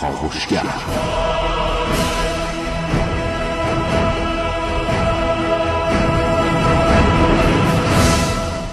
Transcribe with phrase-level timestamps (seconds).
[0.00, 0.62] کاوشگر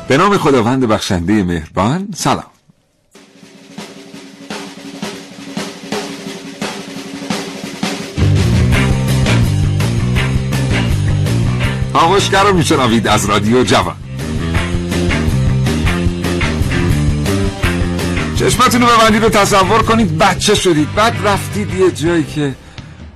[0.07, 2.43] به نام خداوند بخشنده مهربان سلام.
[11.93, 14.02] کاوشگر رو میشنوید از رادیو جوان.
[18.43, 20.95] چشمتون رو ببندید و تصور کنید بچه شدید.
[20.95, 22.55] بعد رفتید یه جایی که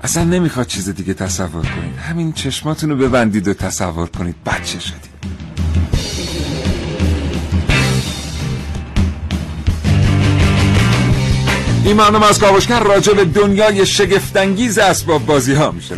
[0.04, 1.98] اصلا نمی‌خواد چیز دیگه تصور کنید.
[2.10, 5.18] همین چشماتون رو ببندید و تصور کنید بچه شدید.
[11.86, 15.96] این برنامه از کاوشگر راجع به دنیای شگفتانگیز اسباب بازی ها میشه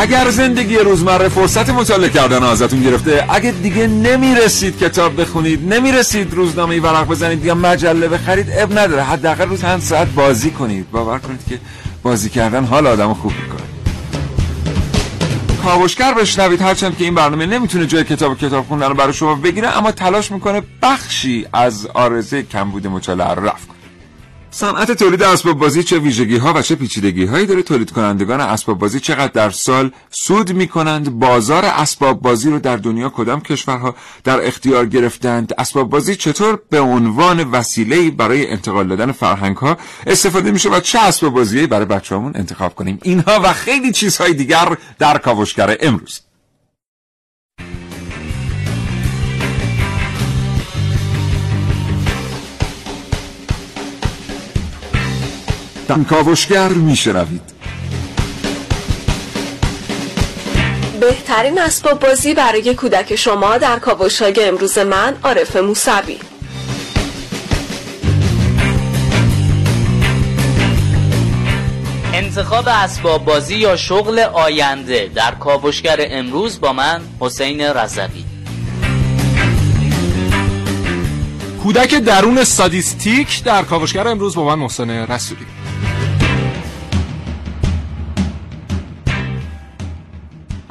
[0.00, 6.80] اگر زندگی روزمره فرصت مطالعه کردن ازتون گرفته اگه دیگه نمی‌رسید کتاب بخونید نمی‌رسید روزنامه
[6.80, 9.02] ورق بزنید یا مجله بخرید اب نداره.
[9.02, 10.90] حداقل روز چند ساعت بازی کنید.
[10.90, 11.58] باور کنید که
[12.02, 13.60] بازی کردن حال آدمو خوب می‌کنه.
[15.64, 16.62] کاوشگر بشنوید.
[16.62, 19.92] هرچند که این برنامه نمی‌تونه جای کتاب و کتاب خوندن رو برای شما بگیره اما
[19.92, 23.79] تلاش می‌کنه بخشی از آرزه کمبود مطالعه رو رفت کنه.
[24.52, 28.78] صنعت تولید اسباب بازی چه ویژگی ها و چه پیچیدگی هایی داره تولید کنندگان اسباب
[28.78, 33.94] بازی چقدر در سال سود می کنند بازار اسباب بازی رو در دنیا کدام کشورها
[34.24, 39.76] در اختیار گرفتند؟ اسباب بازی چطور به عنوان وسیله برای انتقال دادن فرهنگ ها
[40.06, 44.76] استفاده میشه و چه اسباب بازی برای بچه‌هامون انتخاب کنیم؟ اینها و خیلی چیزهای دیگر
[44.98, 46.20] در کاوشگر امروز.
[55.98, 57.42] کاوشگر میشنوید.
[61.00, 66.18] بهترین اسباب بازی برای کودک شما در کاوشهای امروز من عارف موسوی.
[72.14, 78.24] انتخاب اسباب بازی یا شغل آینده در کاوشگر امروز با من حسین رضوی.
[81.62, 85.46] کودک درون سادیستیک در کاوشگر امروز با من محسن رسولی.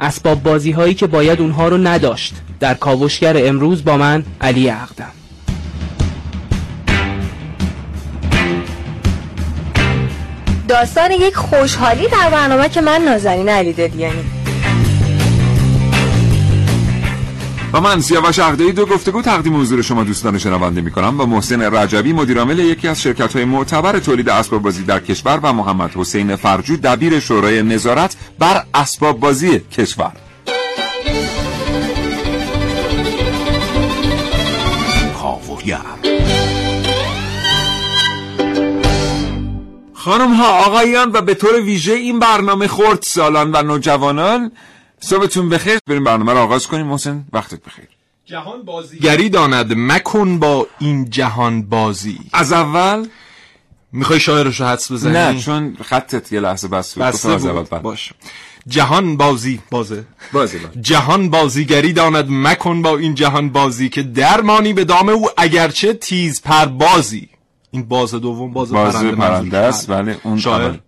[0.00, 2.34] اسباب بازی هایی که باید اونها رو نداشت.
[2.60, 5.12] در کاوشگر امروز با من علی عقدم.
[10.68, 14.39] داستان یک خوشحالی در برنامه که من نازنین علی دلیانی
[17.72, 22.12] و من سیاوش عقده‌ای دو گفتگو تقدیم حضور شما دوستان شنونده می‌کنم و محسن رجبی
[22.12, 26.76] مدیرعامل یکی از شرکت های معتبر تولید اسباب بازی در کشور و محمد حسین فرجو
[26.76, 30.12] دبیر شورای نظارت بر اسباب بازی کشور.
[39.94, 44.52] خانم ها آقایان و به طور ویژه این برنامه خورد سالان و نوجوانان
[45.00, 45.78] صبحتون بخیر.
[45.86, 46.86] بریم برنامه رو آغاز کنیم.
[46.86, 47.88] محسن وقتت بخیر.
[48.24, 52.18] جهان بازیگری داند مکن با این جهان بازی.
[52.32, 53.06] از اول
[53.92, 57.04] می‌خوای شاعرش رو حدس بزنی؟ نه چون خطت یه لحظه بس بود.
[57.04, 57.82] بسته از اول بود.
[57.82, 58.12] باش
[58.66, 59.60] جهان بازی.
[59.70, 60.04] بازه.
[60.32, 65.28] بازی بازی جهان بازیگری داند مکن با این جهان بازی که درمانی به دام او
[65.36, 67.28] اگرچه تیز پر بازی
[67.70, 69.16] این باز دوم باز, باز پرنده.
[69.16, 70.78] پرنده است ولی اون شاعر اول.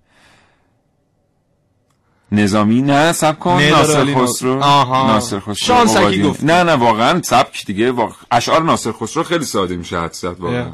[2.33, 3.63] نظامی؟ نه سب کن.
[3.63, 4.55] ناصر خسرو.
[4.55, 4.69] ناصر.
[4.69, 5.07] آها.
[5.07, 5.55] ناصر خسرو.
[5.55, 6.23] شانسکی.
[6.23, 6.45] گفت.
[6.45, 8.13] نه نه واقعا سبک دیگه؟ واقع...
[8.31, 10.73] اشعار ناصر خسرو خیلی ساده میشه حد زد واقعا.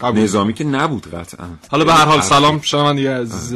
[0.00, 0.22] بله.
[0.22, 1.46] نظامی که نبود قطعا.
[1.70, 3.54] حالا به هر حال سلام شما دیگه از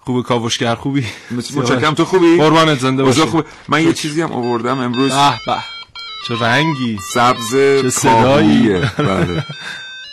[0.00, 1.04] خوب کاوشگر خوبی.
[1.30, 1.94] متشکرم.
[1.94, 5.12] تو خوبی؟ قربانت زنده باشی خوبه من یه چیزی هم آوردم امروز.
[5.12, 5.56] به به.
[6.28, 6.98] چه رنگی.
[7.14, 7.56] سبز
[7.92, 8.68] صدایی.
[8.68, 8.92] کاهویه.
[8.98, 9.44] بله.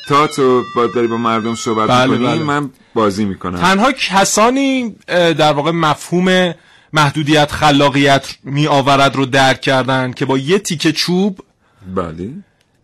[0.07, 2.43] تا تو با داری با مردم صحبت بله، می‌کنی بله.
[2.43, 6.53] من بازی می‌کنم تنها کسانی در واقع مفهوم
[6.93, 11.39] محدودیت خلاقیت می آورد رو درک کردن که با یه تیکه چوب
[11.95, 12.29] بله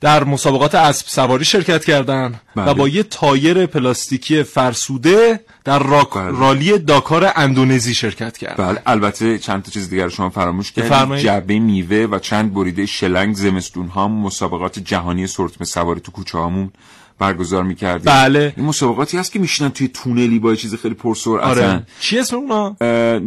[0.02, 2.72] در مسابقات اسب سواری شرکت کردن بله.
[2.72, 6.40] و با یه تایر پلاستیکی فرسوده در راک بله.
[6.40, 11.18] رالی داکار اندونزی شرکت کردن بله البته چند تا چیز دیگر رو شما فراموش کردید.
[11.18, 16.72] جعبه میوه و چند بریده شلنگ زمستون ها مسابقات جهانی سورتمه سواری تو کوچه هامون
[17.20, 18.54] برگزار می‌کردیم بله.
[18.58, 22.76] این مسابقاتی هست که میشنن توی تونلی با چیز خیلی پرسرعتن آره چی اسم اونا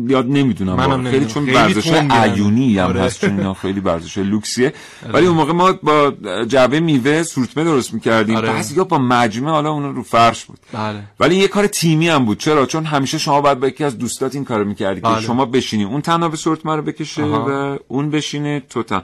[0.08, 1.10] یاد نمی‌دونم منم.
[1.10, 1.26] خیلی.
[1.26, 1.92] چون ورزش.
[2.10, 3.00] عیونی هم آره.
[3.02, 4.72] هست چون اینا خیلی ورزش لوکسیه
[5.12, 6.12] ولی اون موقع ما با
[6.48, 8.48] جعبه میوه سورتمه درست می‌کردیم آره.
[8.48, 12.38] بعضی با مجموعه حالا اون رو فرش بود بله ولی یه کار تیمی هم بود
[12.38, 15.14] چرا چون همیشه شما باید با یکی از دوستات این کارو می‌کردی بله.
[15.14, 17.74] که شما بشینی اون تنها به سورتمه رو بکشه آها.
[17.74, 19.02] و اون بشینه تو تن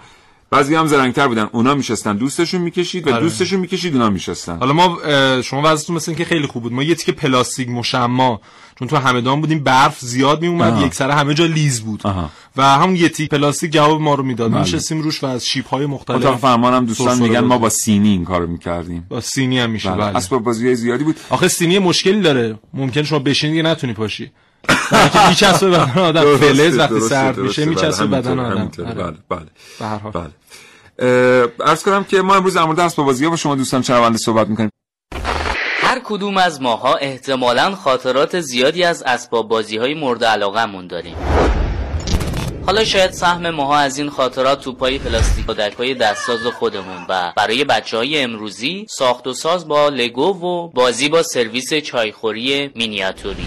[0.51, 3.21] بعضی هم زرنگتر بودن اونا میشستن دوستشون می‌کشید و آره.
[3.21, 4.99] دوستشون می‌کشید اونا میشستن حالا ما
[5.43, 8.41] شما وضعیتون مثل اینکه خیلی خوب بود ما یه تیکه پلاستیک مشما
[8.79, 10.83] چون تو همدان بودیم برف زیاد میومد.
[10.83, 12.31] یک سره همه جا لیز بود آها.
[12.57, 14.61] و همون یه تیک پلاستیک جواب ما رو می‌داد بله.
[14.61, 17.59] میشستیم روش و از شیب های اتاق مختلف فرمانم دوستان میگن ما.
[17.59, 19.99] با سینی این کارو می‌کردیم با سینی هم میشه بله.
[19.99, 20.17] بله.
[20.17, 24.33] اسباب بازی زیادی بود آخه سینی مشکلی داره ممکن شما بشینی دیگه نتونی پاشی که
[25.29, 27.39] میچسبه بدن آدم فلز وقتی سرد.
[27.39, 28.89] میشه بله، میچسبه همینطوره، بدن آدم همینطوره.
[28.89, 29.03] آره.
[29.03, 29.47] بله بله
[29.79, 30.13] به هر حال.
[30.13, 30.31] بله
[30.99, 34.49] اه، عرض کنم که ما امروز در مورد اسباب بازی با شما دوستان شنونده صحبت
[34.49, 34.71] می‌کنیم
[35.81, 41.17] هر کدوم از ماها احتمالا خاطرات زیادی از اسباب بازی های مورد علاقمون داریم
[42.67, 47.33] حالا شاید سهم ماها از این خاطرات تو پای پلاستیک کودک های دستساز خودمون و
[47.37, 53.47] برای بچه های امروزی ساخت و ساز با لگو و بازی با سرویس چایخوری مینیاتوری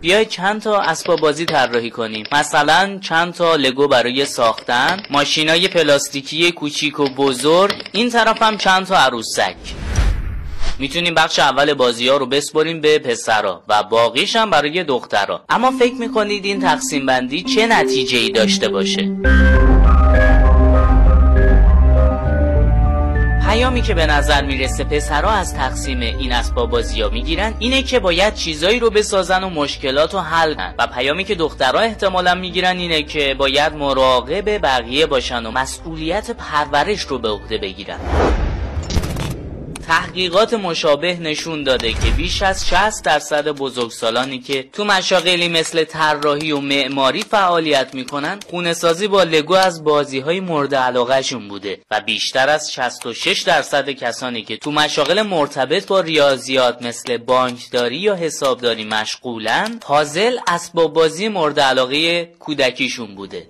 [0.00, 2.26] بیاید چند تا اسباب بازی طراحی کنیم.
[2.32, 8.86] مثلا چند تا لگو برای ساختن ماشینای پلاستیکی کوچیک و بزرگ این طرف هم چند
[8.86, 9.56] تا عروسک.
[10.78, 15.44] می‌تونیم بخش اول بازی ها رو بسپریم به پسرا و باقیش هم برای دخترا.
[15.48, 19.10] اما فکر می‌کنید این تقسیم بندی چه نتیجه ای داشته باشه؟
[23.50, 28.00] پیامی که به نظر می‌رسه پسرا از تقسیم این اسباب بازی ها می‌گیرن اینه که
[28.00, 30.74] باید چیزایی رو بسازن و مشکلات رو حل کنن.
[30.78, 37.00] و پیامی که دخترها احتمالا می‌گیرن اینه که باید مراقب بقیه باشن و مسئولیت پرورش
[37.00, 37.98] رو به عهده بگیرن.
[39.90, 46.52] تحقیقات مشابه نشون داده که بیش از 60 درصد بزرگسالانی که تو مشاغلی مثل طراحی
[46.52, 52.00] و معماری فعالیت می‌کنن خونه سازی با لگو از بازی های مورد علاقهشون بوده و
[52.00, 58.84] بیشتر از 66 درصد کسانی که تو مشاغل مرتبط با ریاضیات مثل بانکداری یا حسابداری
[58.84, 63.46] مشغولن پازل اسباب بازی مورد علاقه کودکیشون بوده.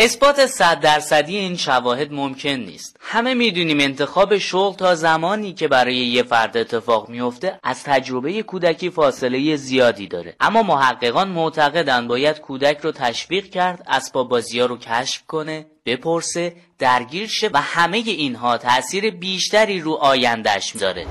[0.00, 2.96] اثبات صد درصدی این شواهد ممکن نیست.
[3.00, 8.90] همه می‌دونیم انتخاب شغل تا زمانی که برای یه فرد اتفاق میفته از تجربه کودکی
[8.90, 10.36] فاصله زیادی داره.
[10.40, 16.56] اما محققان معتقدن باید کودک رو تشویق کرد اسباب بازی ها رو کشف کنه بپرسه
[16.78, 21.06] درگیر شه و همه اینها تاثیر بیشتری رو آیندهش می‌ذاره.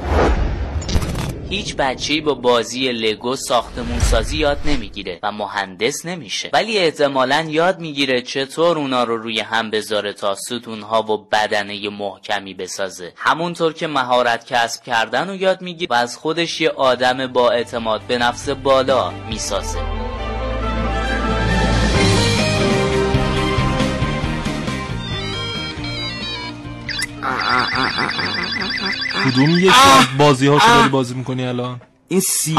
[1.49, 6.49] هیچ بچه‌ای با بازی لگو ساختمون سازی یاد نمی‌گیره و مهندس نمیشه.
[6.53, 12.53] ولی احتمالا یاد می‌گیره چطور اونا رو روی هم بذاره تا ستونها و بدنه محکمی
[12.53, 13.13] بسازه.
[13.15, 18.01] همونطور که مهارت کسب کردن رو یاد می‌گیره و از خودش یه آدم با اعتماد
[18.01, 19.79] به نفس بالا می‌سازه.
[29.25, 29.49] کدوم
[29.99, 32.55] از بازی هاشو داری بازی می‌کنی الان؟ این سی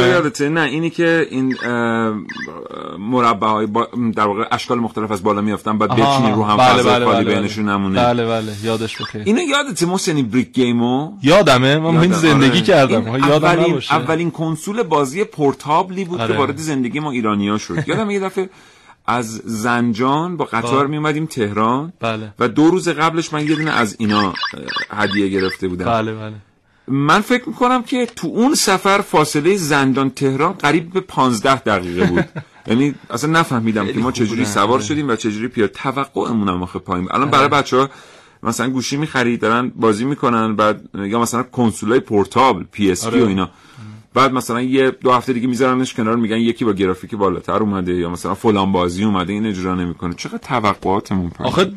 [0.00, 1.56] یادته؟ نه اینی که این
[2.98, 3.88] مربع های با...
[4.16, 7.66] در واقع اشکال مختلف از بالا میافتن بعد بچینی رو هم بله، بله، بله، بینشون
[7.66, 7.74] بله.
[7.74, 8.04] نمونه.
[8.04, 12.60] بله بله یادش بخیر اینو یادته محسنی بریک گیمو یادمه من این یادم، زندگی آره.
[12.60, 13.10] کردم.
[13.10, 13.94] این یادم اولین, نباشه.
[13.94, 16.32] اولین کنسول بازی پورتابلی بود آره.
[16.32, 17.84] که وارد زندگی ما ایرانیا شد.
[17.88, 18.50] یادم یه دفعه
[19.08, 22.32] از زنجان با قطار با- می اومدیم تهران بله.
[22.38, 24.32] و دو روز قبلش من یه دونه از اینا
[24.90, 26.34] هدیه گرفته بودم بله بله
[26.88, 32.24] من فکر می‌کنم که تو اون سفر فاصله زندان تهران قریب به 15 دقیقه بود
[32.68, 34.82] یعنی اصلا نفهمیدم که ما چجوری سوار آره.
[34.82, 37.08] شدیم و چجوری پیاده توقعمون هم آخه پایین.
[37.10, 37.90] الان برای بچه ها
[38.42, 43.24] مثلا گوشی می‌خرید دارن بازی می‌کنن بعد یا مثلا کنسولای portable پی اس آره.
[43.24, 43.50] و اینا
[44.18, 48.10] بعد مثلا یه دو هفته دیگه میذارنش کنار میگن یکی با گرافیک بالاتر اومده یا
[48.10, 50.14] مثلا فلان بازی اومده این اجرا نمی‌کنه.
[50.14, 51.72] چقدر توقعاتمون پایین؟ آخه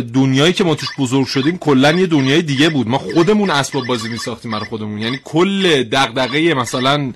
[0.00, 2.88] دنیایی که ما توش بزرگ شدیم کلا یه دنیای دیگه بود.
[2.88, 4.98] ما خودمون اسباب بازی میساختیم برای خودمون.
[4.98, 7.12] یعنی کل دغدغه مثلا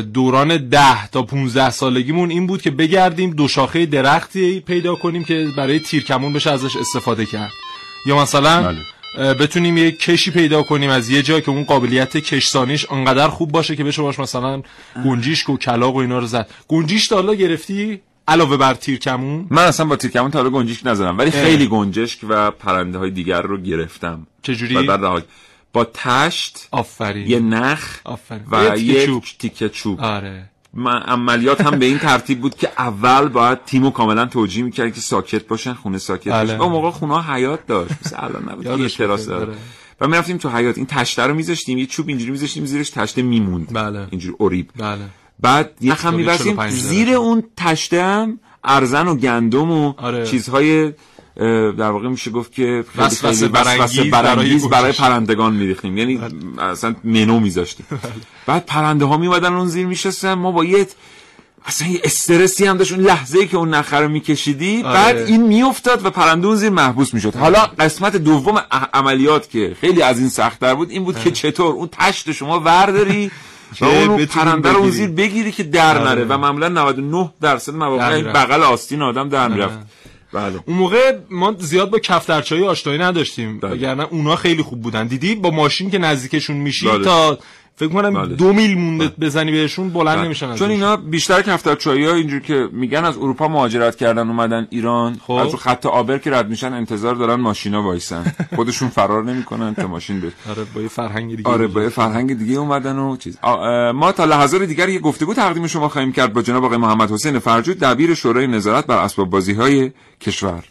[0.00, 5.48] دوران ده تا 15 سالگیمون این بود که بگردیم دو شاخه درختی پیدا کنیم که
[5.56, 7.52] برای تیرکمون بشه ازش استفاده کرد.
[8.06, 8.78] یا مثلا بله.
[9.16, 13.76] بتونیم یه کشی پیدا کنیم از یه جا که اون قابلیت کشسانیش انقدر خوب باشه
[13.76, 14.62] که بشه باش مثلا
[15.04, 16.50] گنجیشک و کلاق و اینا رو زد.
[16.68, 21.18] گنجیش تا حالا گرفتی؟ علاوه بر تیرکمون؟ من اصلا با تیرکمون تا حالا گنجشک نزدم
[21.18, 24.26] ولی خیلی گنجشک و پرنده های دیگر رو گرفتم.
[24.42, 25.22] چجوری؟ و بعد رها-
[25.72, 27.30] با تشت آفرین.
[27.30, 28.42] یه نخ آفرین.
[28.50, 29.24] و یه تیکه یک چوب.
[29.38, 30.00] تیکه چوب.
[30.00, 30.50] آره.
[30.84, 35.46] عملیات هم به این ترتیب بود که اول باید تیمو کاملا توجیه می‌کرد که ساکت
[35.46, 36.52] باشن خونه ساکت بله.
[36.52, 39.54] باشه اون موقع خونه حیات داشت مثل الان نبود یه تراس داره آره.
[40.00, 43.72] و می‌رفتیم تو حیات این تشته رو میذاشتیم یه چوب اینجوری میذاشتیم زیرش تشته میموند
[43.72, 44.06] بله.
[44.10, 44.98] اینجوری اوریب بله
[45.40, 47.10] بعد یخم چلو- میبستیم 45 زیر.
[47.10, 50.26] اون تشته هم ارزن و گندم و آره.
[50.26, 50.92] چیزهای
[51.78, 54.92] در واقع میشه گفت که خیلی خیلی برانگیز برای برای.
[54.92, 56.62] پرندگان میریختیم یعنی بله.
[56.62, 57.86] اصلا منو میذاشتیم
[58.46, 60.86] بعد پرنده ها میمدن اون زیر میشستن ما با یه
[61.66, 64.94] اصلا یه استرسی هم داشت اون لحظه ای که اون نخره رو میکشیدی آره.
[64.94, 68.62] بعد این میافتاد و پرنده اون زیر محبوس می‌شد حالا قسمت دوم
[68.94, 73.30] عملیات که خیلی از این سختتر بود این بود که چطور اون تشت شما ورداری
[73.80, 74.90] و بتونی پرنده رو اون.
[74.90, 76.10] زیر بگیری که در آره.
[76.10, 78.22] نره و معمولا 99 درصد در مواقع.
[78.22, 79.78] بغل آستین آدم در می‌رفت
[80.36, 83.72] بله اون موقع ما زیاد با کفترچایی آشنایی نداشتیم بله.
[83.72, 87.04] وگرنه اونا خیلی خوب بودن دیدی با ماشین که نزدیکشون میشی بله.
[87.04, 87.38] تا
[87.78, 88.34] فکر کنم بله.
[88.34, 90.70] دو میل مونده بزنی بهشون بلند نمیشن از چون.
[90.70, 95.32] اینا بیشتر کفترچایی ها اینجور که میگن از اروپا مهاجرت کردن اومدن ایران خب.
[95.32, 98.34] از رو خط آبر که رد میشن انتظار دارن ماشینا وایسن.
[98.56, 102.58] خودشون فرار نمی‌کنن تا ماشین بشه آره با یه فرهنگ دیگه آره با فرهنگ دیگه
[102.58, 103.38] اومدن و چیز.
[103.94, 107.38] ما تا لحظات دیگر یه گفتگو تقدیم شما خواهیم کرد با جناب آقای محمد حسین
[107.38, 110.64] فرجود دبیر شورای نظارت بر اسباب بازی های کشور.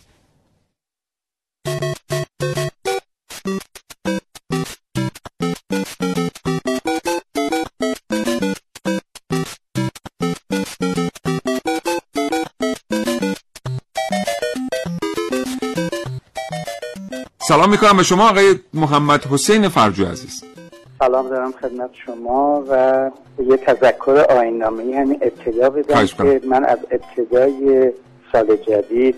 [17.55, 20.43] سلام می‌کنم به شما آقای محمد حسین فرجو عزیز
[20.99, 23.11] سلام دارم خدمت شما و
[23.49, 27.91] یه تذکر آینامه همین ابتدا بدم که من از ابتدای
[28.31, 29.15] سال جدید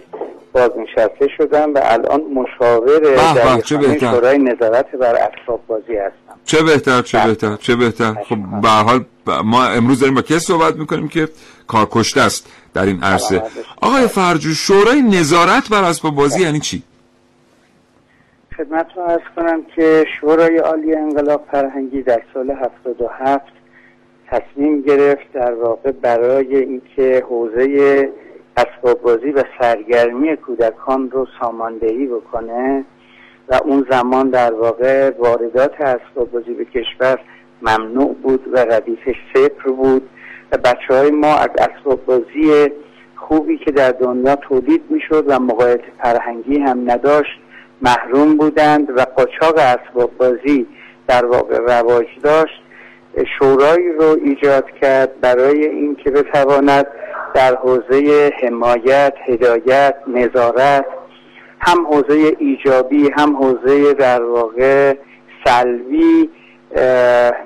[0.53, 3.99] بازنشسته شدم و الان مشاور در.
[3.99, 7.27] شورای نظارت بر اسباب بازی هستم چه بهتر چه بله.
[7.27, 8.13] بهتر چه بهتر.
[8.13, 9.05] خب به هر حال
[9.43, 11.29] ما امروز داریم با کسی صحبت می‌کنیم که
[11.67, 13.43] کارکشته است در این عرصه.
[13.81, 16.83] آقای فرجو شورای نظارت بر اسباب بازی یعنی چی
[18.57, 23.43] خدمت رو ارز کنم که شورای عالی انقلاب فرهنگی در سال 77
[24.27, 28.09] تصمیم گرفت در واقع برای اینکه حوزه
[28.57, 32.85] اسباب بازی و سرگرمی کودکان رو ساماندهی بکنه
[33.49, 37.19] و اون زمان در واقع واردات اسباب بازی به کشور
[37.61, 40.09] ممنوع بود و ردیفش صفر بود
[40.51, 42.71] و بچه های ما از اسباب بازی
[43.15, 47.39] خوبی که در دنیا تولید می‌شد و موقعیت فرهنگی هم نداشت
[47.81, 50.67] محروم بودند و قاچاق اسباب بازی
[51.07, 52.61] در واقع رواج داشت.
[53.39, 56.87] شورایی رو ایجاد کرد برای اینکه بتواند
[57.33, 60.85] در حوزه حمایت، هدایت، نظارت
[61.59, 64.93] هم حوزه ایجابی هم حوزه در واقع
[65.45, 66.29] سلبی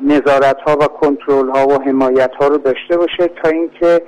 [0.08, 4.02] نظارت ها و کنترل ها و حمایت ها رو داشته باشه تا اینکه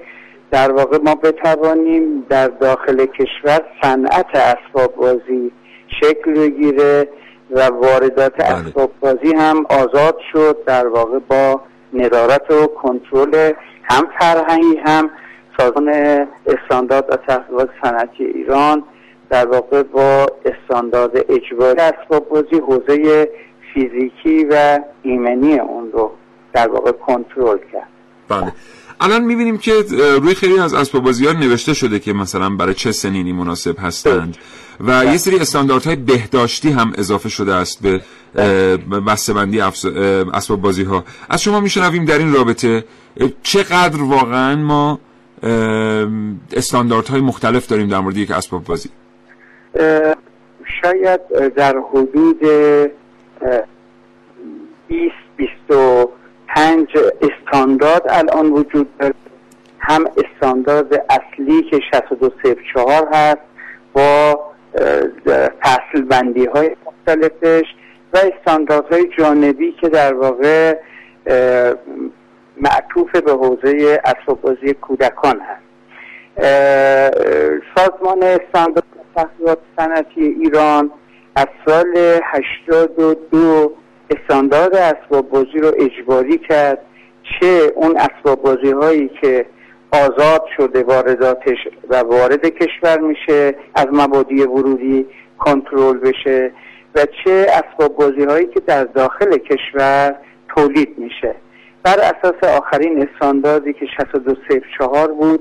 [0.52, 5.52] در واقع ما بتوانیم در داخل کشور صنعت اسباب بازی
[6.00, 7.08] شکل بگیره
[7.52, 8.68] و واردات بله.
[8.68, 11.62] اسباب بازی هم آزاد شد در واقع با
[11.94, 15.10] نظارت و کنترل هم فرهنگی هم
[15.58, 15.90] سازمان
[16.48, 18.84] استاندارد و تحقیقات صنعتی ایران
[19.30, 23.30] در واقع با استاندارد اجباری اسباب بازی حوزه
[23.74, 26.12] فیزیکی و ایمنی اون رو
[26.54, 27.88] در واقع کنترل کرد
[28.30, 28.52] بله
[29.04, 29.74] الان می‌بینیم که
[30.22, 34.38] روی خیلی از اسباب بازی ها نوشته شده که مثلا برای چه سنینی مناسب هستند.
[34.80, 38.02] و یه سری استانداردهای بهداشتی هم اضافه شده است به
[39.08, 42.84] بسته‌بندی افز- اه، اسباب بازی ها از شما میشنویم در این رابطه
[43.44, 45.00] چقدر واقعا ما
[46.54, 48.90] استانداردهای مختلف داریم در مورد یک اسباب بازی؟
[50.82, 51.22] شاید
[51.56, 52.40] در حدود
[54.88, 55.14] 20
[56.56, 56.88] 25
[57.22, 59.14] استاندارد الان وجود داره.
[59.80, 63.38] هم استاندارد اصلی که 6204 هست
[63.94, 64.40] با
[65.62, 67.66] فصل بندی های مختلفش
[68.14, 70.78] و استانداردهای جانبی که در واقع
[72.58, 75.64] معطوف به حوزه اسباب بازی کودکان هست.
[77.76, 78.84] سازمان استاندارد
[79.16, 80.92] تحقیقات صنعتی ایران
[81.36, 83.72] از سال 82
[84.18, 86.80] استاندارد اسباب بازی رو اجباری کرد
[87.24, 89.46] چه اون اسباب بازی هایی که
[89.92, 91.58] آزاد شده وارداتش
[91.90, 95.06] و وارد کشور میشه از مبادی ورودی
[95.40, 96.52] کنترل بشه
[96.96, 100.16] و چه اسباب بازی هایی که در داخل کشور
[100.56, 101.36] تولید میشه.
[101.84, 105.40] بر اساس آخرین استانداردی که 6204 بود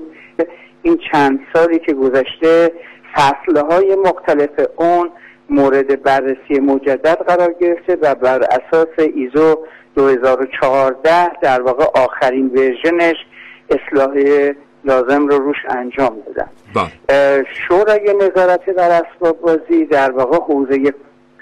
[0.83, 2.71] این چند سالی که گذشته
[3.15, 5.09] فصلهای مختلف اون
[5.53, 13.15] مورد بررسی مجدد قرار گرفته و بر اساس ایزو 2014 در واقع آخرین ورژنش
[13.69, 14.13] اصلاح
[14.85, 16.49] لازم رو روش انجام دادن.
[16.75, 17.45] بله.
[17.67, 20.93] شورای نظارت بر اسباب بازی در واقع حوزه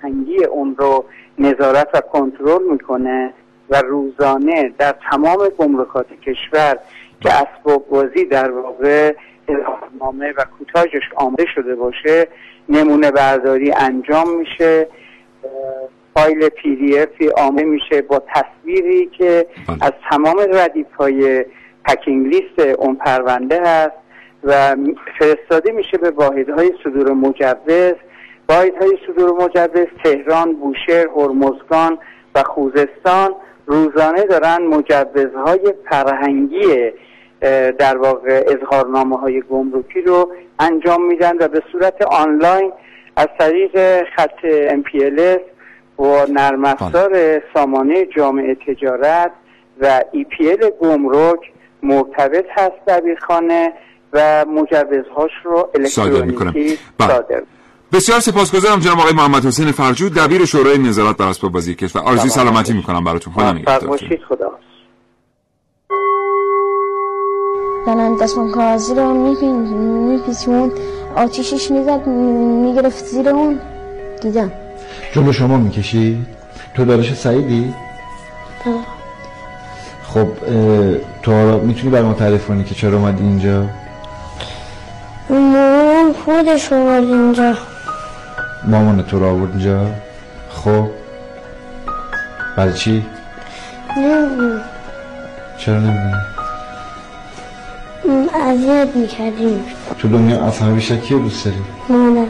[0.01, 1.05] فرهنگی اون رو
[1.39, 3.33] نظارت و کنترل می‌کنه
[3.69, 6.77] و روزانه در تمام گمرکات کشور
[7.21, 9.15] که اسباب بازی در واقع
[9.99, 12.27] نامه و کوتاژش آماده شده باشه
[12.69, 14.87] نمونه برداری انجام میشه
[16.13, 19.77] فایل پی دی افی آماده میشه با تصویری که بله.
[19.81, 21.45] از تمام ردیف های
[21.85, 24.01] پکینگ لیست اون پرونده هست
[24.43, 24.75] و
[25.19, 27.93] فرستاده میشه به واحدهای صدور مجوز
[28.49, 31.97] واحدهای صدور مجوز تهران، بوشهر، هرمزگان
[32.35, 36.91] و خوزستان روزانه دارن مجوزهای فرهنگی
[37.79, 42.71] در واقع اظهارنامه های گمرکی رو انجام میدن و به صورت آنلاین
[43.15, 45.41] از طریق خط MPLS
[46.01, 49.31] و نرم افزار سامانه جامعه تجارت
[49.79, 51.39] و EPL گمرک
[51.83, 53.73] مرتبط هست دبیرخانه
[54.13, 55.69] و مجوزهاش رو.
[55.75, 57.07] الکترونیکی بله.
[57.07, 57.41] صادر
[57.93, 60.13] بسیار سپاسگزارم جناب آقای محمد حسین فرجود.
[60.13, 62.01] دبیر شورای نظارت بر اسباب بازی کشور.
[62.01, 63.33] آرزوی سلامتی می‌کنم براتون.
[63.33, 64.70] خدا موفق
[67.85, 70.71] زنان دستمان کاغذی رو میپیچون
[71.15, 73.59] آتیشش می‌زد می‌گرفت زیر اون.
[74.21, 74.51] دیدم.
[75.13, 76.27] جلو شما می‌کشید
[76.75, 77.73] تو دارش سعیدی؟
[80.03, 83.65] خب اه، تو می‌تونی برای ما تعریف کنی که چرا اومدی اینجا؟
[85.29, 87.53] مامان خودش اومد اینجا.
[88.63, 89.87] مامان تو رو آورد اینجا؟
[90.49, 90.87] خب.
[92.57, 93.05] برای چی؟
[93.97, 94.61] نمی‌دونم.
[95.57, 96.30] چرا نمی‌دونی؟
[98.33, 99.65] اذیت می‌کردیم.
[99.99, 101.57] تو دنیا از همه بیشتر کیه دوست داری؟
[101.89, 102.27] مادر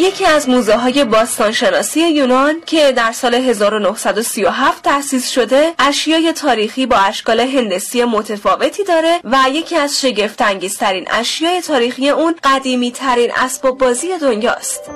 [0.00, 6.96] یکی از موزه های باستانشناسی یونان که در سال 1937 تأسیس شده اشیای تاریخی با
[6.96, 14.18] اشکال هندسی متفاوتی داره و یکی از شگفتانگیزترین اشیای تاریخی اون قدیمی ترین اسباب بازی
[14.18, 14.90] دنیاست.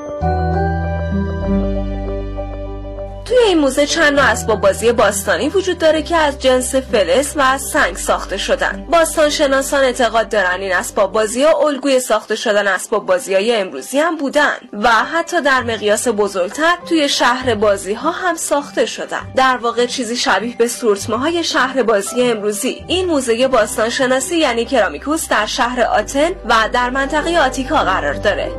[3.35, 7.59] توی این موزه چند نوع اسباب بازی باستانی وجود داره که از جنس فلز و
[7.59, 8.87] سنگ ساخته شدن.
[8.91, 13.99] باستان شناسان اعتقاد دارن این اسباب بازی ها الگوی ساخته شدن اسباب بازی های امروزی
[13.99, 19.33] هم بودن و حتی در مقیاس بزرگتر توی شهر بازی ها هم ساخته شدن.
[19.37, 22.85] در واقع چیزی شبیه به سورتمه های شهر بازی امروزی.
[22.89, 28.53] این موزه باستان شناسی یعنی کرامیکوس در شهر آتن و در منطقه آتیکا قرار داره.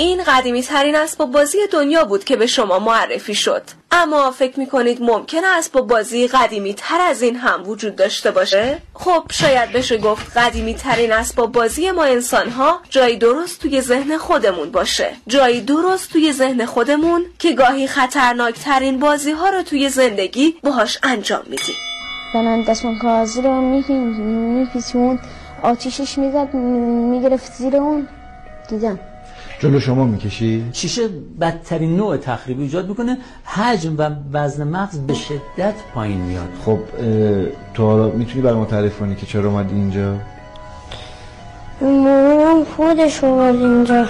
[0.00, 3.62] این قدیمی ترین اسباب بازی دنیا بود که به شما معرفی شد.
[3.92, 9.24] اما فکر می‌کنید ممکنه اسباب بازی قدیمی تر از این هم وجود داشته باشه؟ خب
[9.32, 14.70] شاید بشه گفت قدیمی ترین اسباب بازی ما انسان ها جایی درست توی ذهن خودمون
[14.70, 15.10] باشه.
[15.26, 20.98] جایی درست توی ذهن خودمون که گاهی خطرناک ترین بازی ها رو توی زندگی باهاش
[21.02, 21.76] انجام میدیم.
[22.32, 25.18] زنان دستمان کاغذی رو میپیچون
[25.62, 28.08] آتیشش می‌زد می‌گرفت زیر اون.
[28.68, 28.98] دیدم.
[29.60, 31.08] جلو شما می‌کشید شیشه
[31.40, 33.18] بدترین نوع تخریب ایجاد می‌کنه.
[33.44, 36.48] حجم و وزن مغز به شدت پایین میاد.
[36.64, 36.78] خب
[37.74, 40.16] تو حالا می‌تونی برای ما تعریف کنی که چرا اومدی اینجا؟
[41.80, 44.06] مامان خودش اومد اینجا.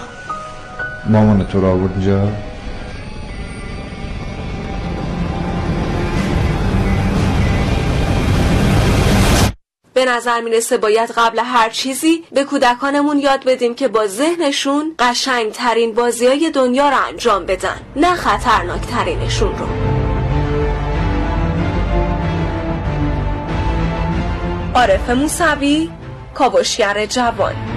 [1.09, 2.29] مامان تو رو آورد اینجا؟
[10.01, 15.53] به نظر می‌رسه باید قبل هر چیزی به کودکانمون یاد بدیم که با ذهنشون قشنگ
[15.53, 19.67] ترین بازی های دنیا رو انجام بدن نه خطرناک ترینشون رو.
[24.75, 25.91] عارف موسوی
[26.35, 27.70] کاوشگر جوان.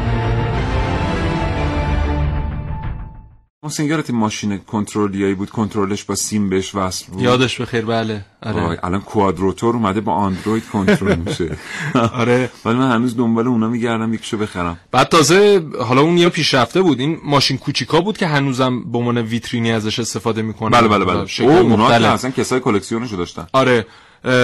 [3.64, 7.22] اون سینگرت ماشین کنترلیایی بود کنترلش با سیم بهش وصل بود.
[7.22, 8.26] یادش بخیر بله.
[8.42, 8.80] آره.
[8.84, 11.58] الان کوادروتور اومده با اندروید کنترل میشه.
[12.14, 12.50] آره.
[12.66, 14.80] ولی من هنوز دنبال اونا میگردم یکیشو بخرم.
[14.92, 19.18] بعد تازه حالا اون یه پیشرفته بود این ماشین کوچیکا بود که هنوزم به عنوان
[19.18, 21.28] ویترینی ازش استفاده می‌کنن بله بله بله.
[21.42, 22.08] او اونا که.
[22.08, 23.48] اصلا کسای کلکسیونشو داشتن.
[23.54, 23.86] آره.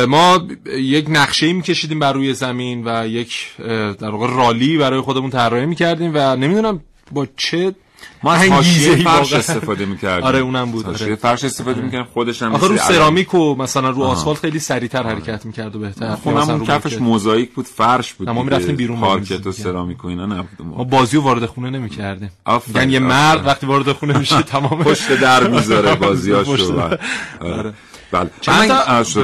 [0.07, 3.57] ما یک نقشه ای میکشیدیم بر روی زمین و یک
[3.99, 7.75] در واقع رالی برای خودمون طراحی می‌کردیم و نمی‌دونم با چه
[8.23, 9.33] ما حاشیه فرش.
[9.33, 11.15] استفاده می‌کردیم آره اونم بود آره.
[11.15, 12.77] فرش استفاده می‌کردیم خودش هم آخه رو.
[12.77, 14.03] سرامیک و مثلا رو.
[14.03, 16.97] آسفالت خیلی سریعتر حرکت می‌کرد و بهتر خونمون کفش.
[16.97, 18.43] موزاییک بود فرش بود ما.
[18.43, 19.51] می‌رفتیم بیرون پارکت و.
[19.51, 22.31] سرامیک و اینا نبود ما بازی رو وارد خونه نمی‌کردیم
[22.75, 22.99] یعنی یه.
[22.99, 26.73] مرد وقتی وارد خونه میشه تمام پشت در می‌ذاره بازیاشو.
[26.73, 26.99] بله.
[27.41, 27.73] آره.
[28.11, 28.67] بله چند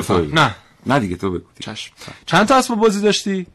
[0.01, 0.19] تا.
[0.33, 1.91] نه نه دیگه تو بگو چشم
[2.25, 3.45] چند تا اسباب بازی داشتی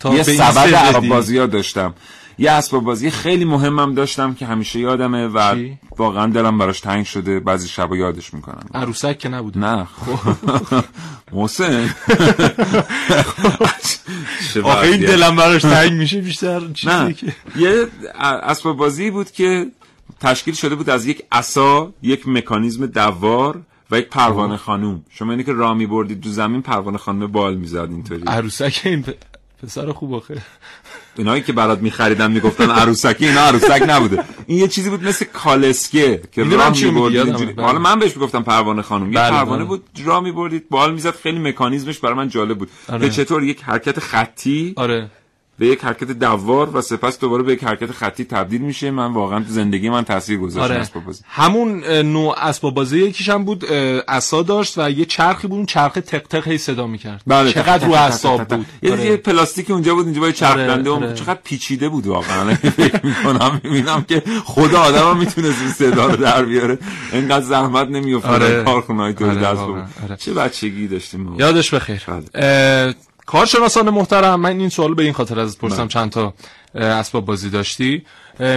[0.00, 1.94] تا یه سبد عرب؟ بازی ها داشتم
[2.40, 7.04] یه اسباب بازی خیلی مهمم داشتم که همیشه یادمه و چی؟ واقعا دلم براش تنگ
[7.04, 7.40] شده.
[7.40, 8.66] بعضی شبا یادش می‌کنم.
[8.74, 9.84] عروسک که نبود نه.
[9.84, 10.36] خب
[11.32, 11.88] محسن.
[14.64, 15.00] آخه این.
[15.00, 16.72] دلم براش تنگ میشه بیشتر نه.
[16.72, 17.86] چیزی که یه
[18.20, 19.66] اسباب بازی بود که
[20.20, 25.04] تشکیل شده بود از یک عصا یک مکانیزم دوار و یک پروانه خانوم.
[25.10, 28.22] شما اینی که راه میبردید تو زمین پروانه خانوم بال می‌زد اینطوری.
[28.26, 29.04] عروسک این
[29.62, 30.36] پسر خوب آخه
[31.16, 36.22] اینایی که برات میخریدن می‌گفتن عروسکی اینا عروسک نبوده این یه چیزی بود مثل کالسکه
[36.32, 37.60] که راه میبردید.
[37.60, 39.64] حالا من بهش می‌گفتم پروانه خانوم یه بله، پروانه بله.
[39.64, 43.08] بود راه میبردید بال می‌زد خیلی مکانیزمش برای من جالب بود آره.
[43.08, 45.10] که چطور یک حرکت خطی آره
[45.60, 49.38] به یک حرکت دوار و سپس دوباره به یک حرکت خطی تبدیل میشه من واقعا
[49.38, 53.66] تو زندگی من تاثیر گذاشت آره اسباب بازی همون نوع اسباب بازی یکیش هم بود
[54.08, 57.86] عصا داشت و یه چرخی بود اون چرخ تق تق هی صدا می‌کرد بله چقدر
[57.86, 59.16] رو اعصاب بود یه آره.
[59.16, 61.14] پلاستیک اونجا بود اینجا با چرخ آره، دنده اون آره.
[61.14, 66.16] چقدر پیچیده بود واقعا فکر می‌کنم می‌بینم که خدا آدم هم می‌تونست این صدا رو
[66.16, 66.78] در بیاره
[67.12, 68.54] اینقدر زحمت نمیافتاد آره.
[68.54, 68.64] آره.
[68.64, 69.58] کارخونه های تولید آره،.
[69.58, 70.16] واقعا، آره.
[70.16, 71.34] چه بچگی داشتیم.
[71.38, 72.94] یادش بخیر بله.
[73.30, 75.88] کارشناسان محترم من این سوال به این خاطر ازت پرسم بله.
[75.88, 76.34] چند تا
[76.74, 78.02] اسباب بازی داشتی؟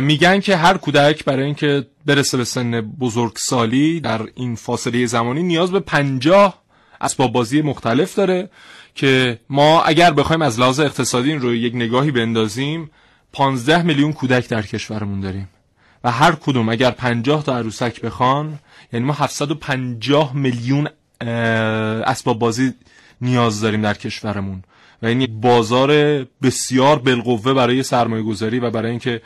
[0.02, 5.72] میگن که هر کودک برای اینکه برسه به سن بزرگسالی در این فاصله زمانی نیاز
[5.72, 6.64] به پنجاه
[7.02, 8.50] اسباب بازی مختلف داره
[8.96, 12.92] که ما اگر بخوایم از لحاظ اقتصادی این رو یک نگاهی بندازیم
[13.34, 15.50] 15 میلیون کودک در کشورمون داریم.
[16.04, 18.60] و هر کدوم اگر 50 تا عروسک بخوان
[18.94, 20.90] یعنی ما 750 میلیون
[22.06, 22.74] اسباب بازی
[23.24, 24.64] نیاز داریم در کشورمون.
[25.02, 25.92] و این بازار
[26.44, 29.22] بسیار بالقوه برای سرمایه گذاری و برای اینکه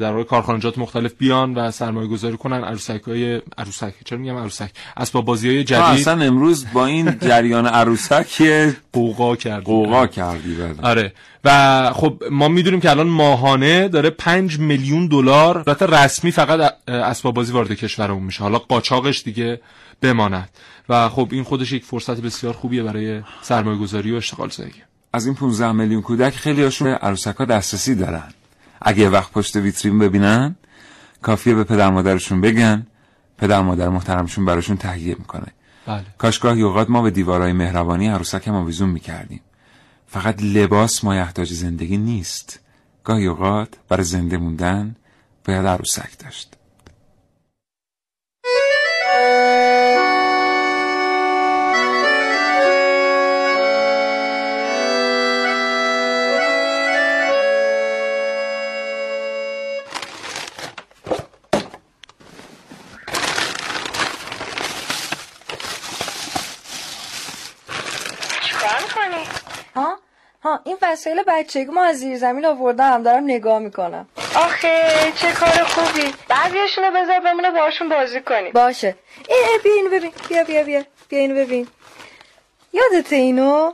[0.00, 2.64] در واقع کارخانجات مختلف بیان و سرمایه گذاری کنن.
[2.64, 5.82] عروسک های عروسک چرا میگم عروسک؟ اسباب بازی های جدید.
[5.82, 8.42] اصلا امروز با این جریان عروسک
[8.92, 10.74] قوقا کرد قوقا کردی بله.
[10.82, 11.12] آره.
[11.44, 17.34] و خب ما می‌دونیم که الان ماهانه داره 5 میلیون دلار البته رسمی فقط اسباب
[17.34, 18.42] بازی وارد کشورمون میشه.
[18.42, 19.60] حالا قاچاقش دیگه
[20.00, 20.48] بماند.
[20.88, 24.72] و خب این خودش یک فرصت بسیار خوبیه برای سرمایه گذاری و اشتغال زایی
[25.12, 28.32] از این 15 میلیون کودک خیلی هاشون عروسک ها دسترسی دارن.
[28.82, 30.56] اگه وقت پشت ویترین ببینن
[31.22, 32.86] کافیه به پدر مادرشون بگن.
[33.38, 35.46] پدر مادر محترمشون براشون تهیه می‌کنه.
[35.86, 36.04] بله.
[36.18, 39.40] کاش گاهی اوقات ما به دیوارهای مهربانی عروسک هم آویزون می‌کردیم.
[40.06, 42.60] فقط لباس مایحتاج زندگی نیست.
[43.04, 44.96] گاهی اوقات برای زنده موندن
[45.44, 46.56] باید عروسک داشت.
[70.46, 74.08] ها؟ این وسایل بچگی ما از زیر زمین آوردم دارم نگاه می‌کنم.
[74.36, 74.82] آخه
[75.16, 76.14] چه کار خوبی.
[76.28, 78.94] بعضیشونو بذار بمونه باشون بازی کنی باشه.
[79.28, 80.12] ای ای بیا اینو ببین.
[80.28, 80.82] بیا بیا بیا.
[81.08, 81.68] بیا اینو ببین.
[82.72, 83.72] یادت اینو؟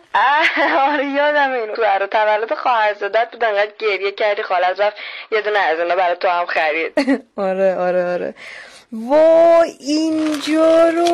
[0.78, 1.74] آره یادم اینو.
[1.74, 4.96] تو برای تولد خواهرزادت بود انقدر گریه کردی خالت رفت.
[5.32, 6.92] یه دونه از اینا برای تو هم خرید.
[7.48, 8.34] آره آره آره.
[8.92, 11.06] وای اینجا رو.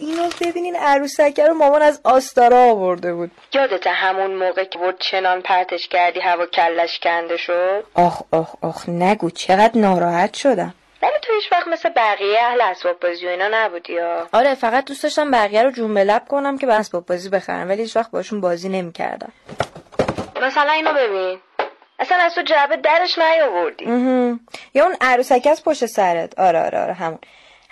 [0.00, 3.30] اینو ببینین عروسکه رو مامان از آستارا آورده بود.
[3.54, 8.88] یادت همون موقع که بود چنان پرتش کردی هوا کلش کنده شد؟ آخ آخ آخ
[8.88, 10.74] نگو چقدر ناراحت شدم.
[11.02, 14.84] ولی تو هیچ وقت مثل بقیه اهل اسباب بازی و اینا نبودی یا آره فقط
[14.84, 18.10] دوست داشتم بقیه رو جون لب کنم که به اسباب بازی بخرم ولی هیچ وقت
[18.10, 19.32] باشون بازی نمی‌کردم.
[20.42, 21.38] مثلا اینو ببین.
[21.98, 23.84] اصلا از تو جعبه درش نیاوردی.
[24.74, 26.38] یا اون عروسک از پشت سرت.
[26.38, 27.18] آره آره آره همون.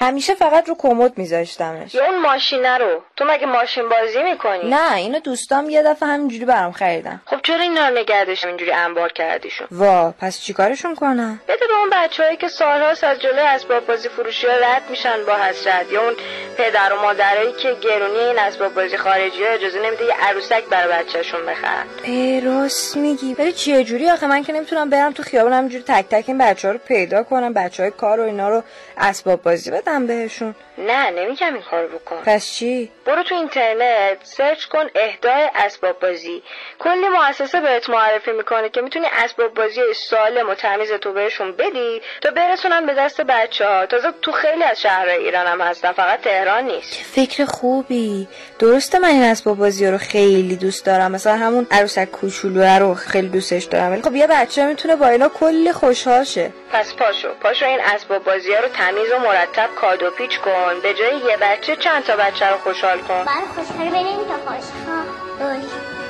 [0.03, 1.95] همیشه فقط رو کمد میذاشتمش.
[1.95, 3.03] یا اون ماشینه رو.
[3.17, 7.21] تو مگه ماشین بازی می‌کنی؟ نه اینو دوستام یه دفعه همینجوری برام خریدن.
[7.27, 11.91] خب چرا اینا رو نگردش اینجوری انبار کردیشون؟ وا پس چیکارشون کنم؟ بده به اون
[11.93, 15.93] بچههایی که سالهاست از جلوی اسباب بازی فروشی ها رد میشن با حسرت.
[15.93, 16.15] یا اون
[16.57, 20.93] پدر و مادرایی که گرونی این اسباب بازی خارجی ها اجازه نمیده یه عروسک برای
[20.93, 21.87] بچهشون بخرن.
[22.05, 23.35] ای راست میگی.
[23.35, 26.69] ولی چه جوری آخه من که نمی‌تونم برم تو خیابون همینجوری تک تک این بچه
[26.69, 28.63] ها رو پیدا کنم بچه های کار و اینا رو
[28.99, 30.55] اسباب بازی بدم بهشون.
[30.79, 32.23] نه نمیگم این کارو بکن.
[32.27, 36.43] پس چی؟ برو تو اینترنت سرچ کن اهدای اسباب بازی.
[36.79, 42.03] کلی مؤسسه بهت معرفی می‌کنه که می‌تونی اسباب بازی سالم و تمیز تو بهشون بدی
[42.21, 46.21] تا برسونن به دست بچه ها تازه تو خیلی از شهرهای ایران هم هستن فقط
[46.21, 46.95] تهران نیست.
[46.95, 48.29] فکر خوبی.
[48.59, 51.13] درسته من این اسباب بازی رو خیلی دوست دارم.
[51.13, 53.93] مثلا همون عروسک کوچولو رو خیلی دوستش دارم.
[53.93, 56.51] ولی خب یه بچه می‌تونه با اینا کلی خوشحال شه.
[56.73, 60.72] پس پاشو پاشو این اسباب بازی رو تمیز و مرتب کادو پیچ کن.
[60.81, 63.25] به جای یه بچه چند تا بچه رو خوشحال کن.
[63.25, 65.61] برای خوشحال بریم تا خوشحال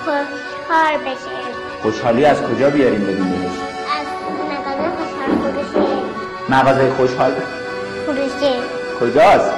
[0.04, 1.36] خوشحال بشه
[1.82, 3.50] خوشحالی از کجا بیاریم بدیم بهش
[4.00, 4.06] از
[5.16, 5.86] فروشه
[6.48, 7.32] مغازه خوشحال؟
[8.06, 8.54] فروشه
[9.00, 9.52] کجاست؟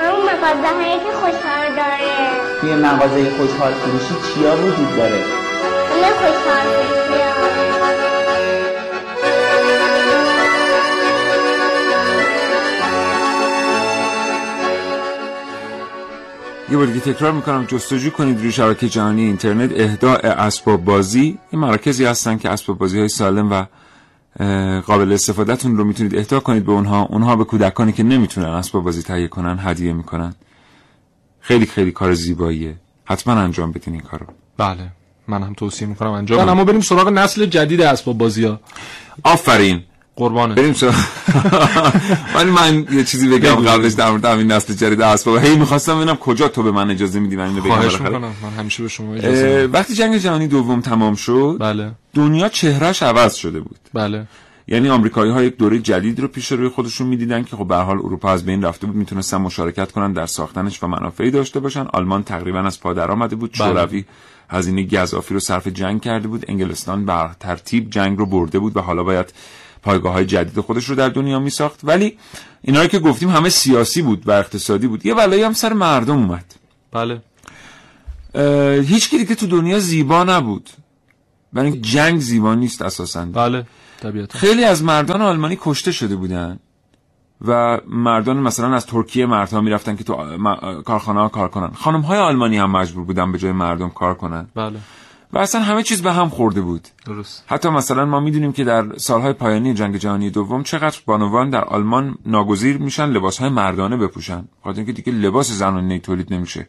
[0.00, 2.60] همون مغازه هایی که خوشحال داره.
[2.60, 5.24] توی مغازه خوشحال فروشی چیا وجود داره؟
[5.92, 6.66] اون خوشحال
[7.08, 8.03] فروشه
[16.70, 21.38] یه بار دیگه تکرار می‌کنم جستجو کنید روی شبکه جهانی اینترنت اهداء اسباب بازی.
[21.50, 23.64] این مراکزی هستن که اسباب بازی های سالم و
[24.80, 27.02] قابل استفادهتون رو می‌تونید اهدا کنید به اونها.
[27.02, 30.34] اونها به کودکانی که نمی‌تونن اسباب بازی تهیه کنن هدیه می‌کنن.
[31.40, 32.76] خیلی خیلی کار زیباییه.
[33.04, 34.26] حتما انجام بدین این کارو.
[34.58, 34.92] بله.
[35.28, 36.48] من هم توصیه می‌کنم انجام بدن.
[36.48, 38.60] اما بریم سراغ نسل جدید اسباب بازی ها
[39.24, 39.82] آفرین.
[40.16, 40.94] قربانه بریم سراغ.
[42.34, 43.54] ولی من یه چیزی بگم.
[43.54, 47.20] قبلش در مورد همین نسل جدید اسباب هی می‌خواستم ببینم کجا تو به من اجازه
[47.20, 48.00] میدی من اینو بگم خواهش.
[48.00, 48.20] می‌کنم.
[48.42, 49.68] من همیشه به شما اجازه.
[49.72, 51.92] وقتی جنگ جهانی دوم تمام شد بله.
[52.14, 53.78] دنیا چهرهش عوض شده بود.
[53.94, 54.26] بله.
[54.68, 57.98] یعنی آمریکایی ها یک دوره جدید رو پیش روی خودشون می‌دیدن که خب به حال
[57.98, 61.86] اروپا از بین رفته بود می‌تونستن مشارکت کنن در ساختنش و منافعی داشته باشن.
[61.92, 63.50] آلمان تقریبا از پا در آمده بود.
[63.60, 63.68] بله.
[63.68, 64.04] شوروی
[64.50, 66.44] هزینه گزافی رو صرف جنگ کرده بود.
[66.48, 69.32] انگلستان بر ترتیب جنگ رو برده بود و حالا باید
[69.84, 72.18] پایگاه های جدید خودش رو در دنیا می ساخت ولی
[72.62, 75.06] اینا که گفتیم همه سیاسی بود و اقتصادی بود.
[75.06, 76.54] یه بلایی هم سر مردم اومد.
[76.92, 77.22] بله.
[78.82, 80.70] هیچ کی دیگه تو دنیا زیبا نبود.
[81.52, 83.24] برای جنگ زیبا نیست اساسا.
[83.24, 83.66] بله
[84.02, 84.38] طبیعتا.
[84.38, 86.58] خیلی از مردان آلمانی کشته شده بودن.
[87.46, 90.14] و مردان مثلا از ترکیه مردها می‌رفتن که تو
[90.82, 91.70] کارخانه ها کار کنن.
[91.74, 94.48] خانم های آلمانی هم مجبور بودن به جای مردم کار کنن.
[94.54, 94.78] بله.
[95.34, 96.88] و اصلا همه چیز به هم خورده بود.
[97.06, 97.44] درست.
[97.46, 102.14] حتی مثلا ما می‌دونیم که در سالهای پایانی جنگ جهانی دوم چقدر بانوان در آلمان
[102.26, 104.44] ناگزیر میشن لباسهای مردانه بپوشن.
[104.64, 106.66] خاطر اینکه دیگه لباس زنانه تولید نمیشه.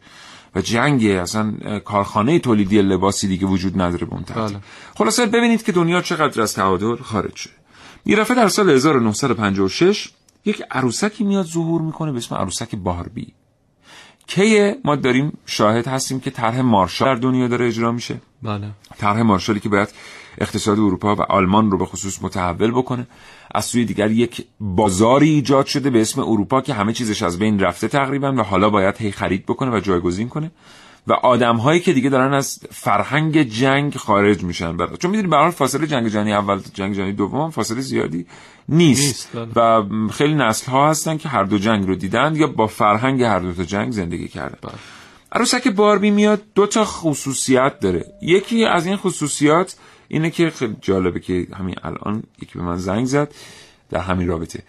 [0.54, 4.56] و جنگ اصلا کارخانه تولیدی لباسی دیگه وجود نداره اون بله.
[4.94, 7.52] خلاصه ببینید که دنیا چقدر از تعادل خارج شده
[8.16, 10.10] دفعه در سال 1956
[10.44, 13.34] یک عروسکی میاد ظهور می‌کنه به اسم عروسک باربی.
[14.26, 18.20] کی ما داریم شاهد هستیم که طرح مارشال در دنیا داره اجرا میشه.
[18.42, 18.70] بله.
[18.98, 19.88] طرح مارشالی که باید
[20.38, 23.06] اقتصاد اروپا و آلمان رو به خصوص متحول بکنه
[23.54, 27.60] از سوی دیگر یک بازاری ایجاد شده به اسم اروپا که همه چیزش از بین
[27.60, 30.50] رفته تقریبا و حالا باید هی خرید بکنه و جایگزین کنه.
[31.06, 34.76] و آدم هایی که دیگه دارن از فرهنگ جنگ خارج میشن.
[34.76, 38.26] برای چون می‌دونی به حال فاصله جنگ جهانی اول تا جنگ جهانی دوم فاصله زیادی
[38.68, 39.78] نیست, نیست، بله.
[39.78, 43.38] و خیلی نسل ها هستن که هر دو جنگ رو دیدن یا با فرهنگ هر
[43.38, 44.58] دو تا جنگ زندگی کردن.
[44.62, 44.72] بله.
[45.32, 48.04] عروسک باربی میاد دو تا خصوصیت داره.
[48.22, 49.76] یکی از این خصوصیات
[50.08, 53.34] اینه که خیلی جالبه که همین الان یکی به من زنگ زد
[53.90, 54.62] در همین رابطه.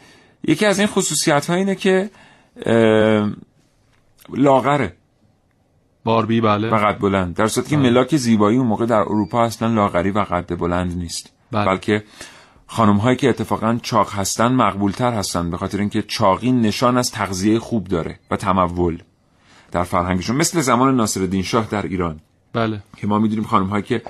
[0.43, 2.09] یکی از این خصوصیت ها اینه که
[4.33, 4.93] لاغره.
[6.07, 6.69] باربی بله.
[6.69, 7.35] و قد بلند.
[7.35, 11.33] در صورتی که ملاک زیبایی اون موقع در اروپا اصلا لاغری و قد بلند نیست.
[11.51, 11.65] بله.
[11.65, 12.03] بلکه
[12.67, 17.11] خانم هایی که اتفاقا چاق هستن مقبول تر هستن به خاطر اینکه چاقی نشان از
[17.11, 19.03] تغذیه خوب داره و تمول.
[19.71, 22.19] در فرهنگشون مثل زمان ناصرالدین شاه در ایران.
[22.53, 22.83] بله.
[22.97, 24.01] که ما می‌دونیم خانم هایی که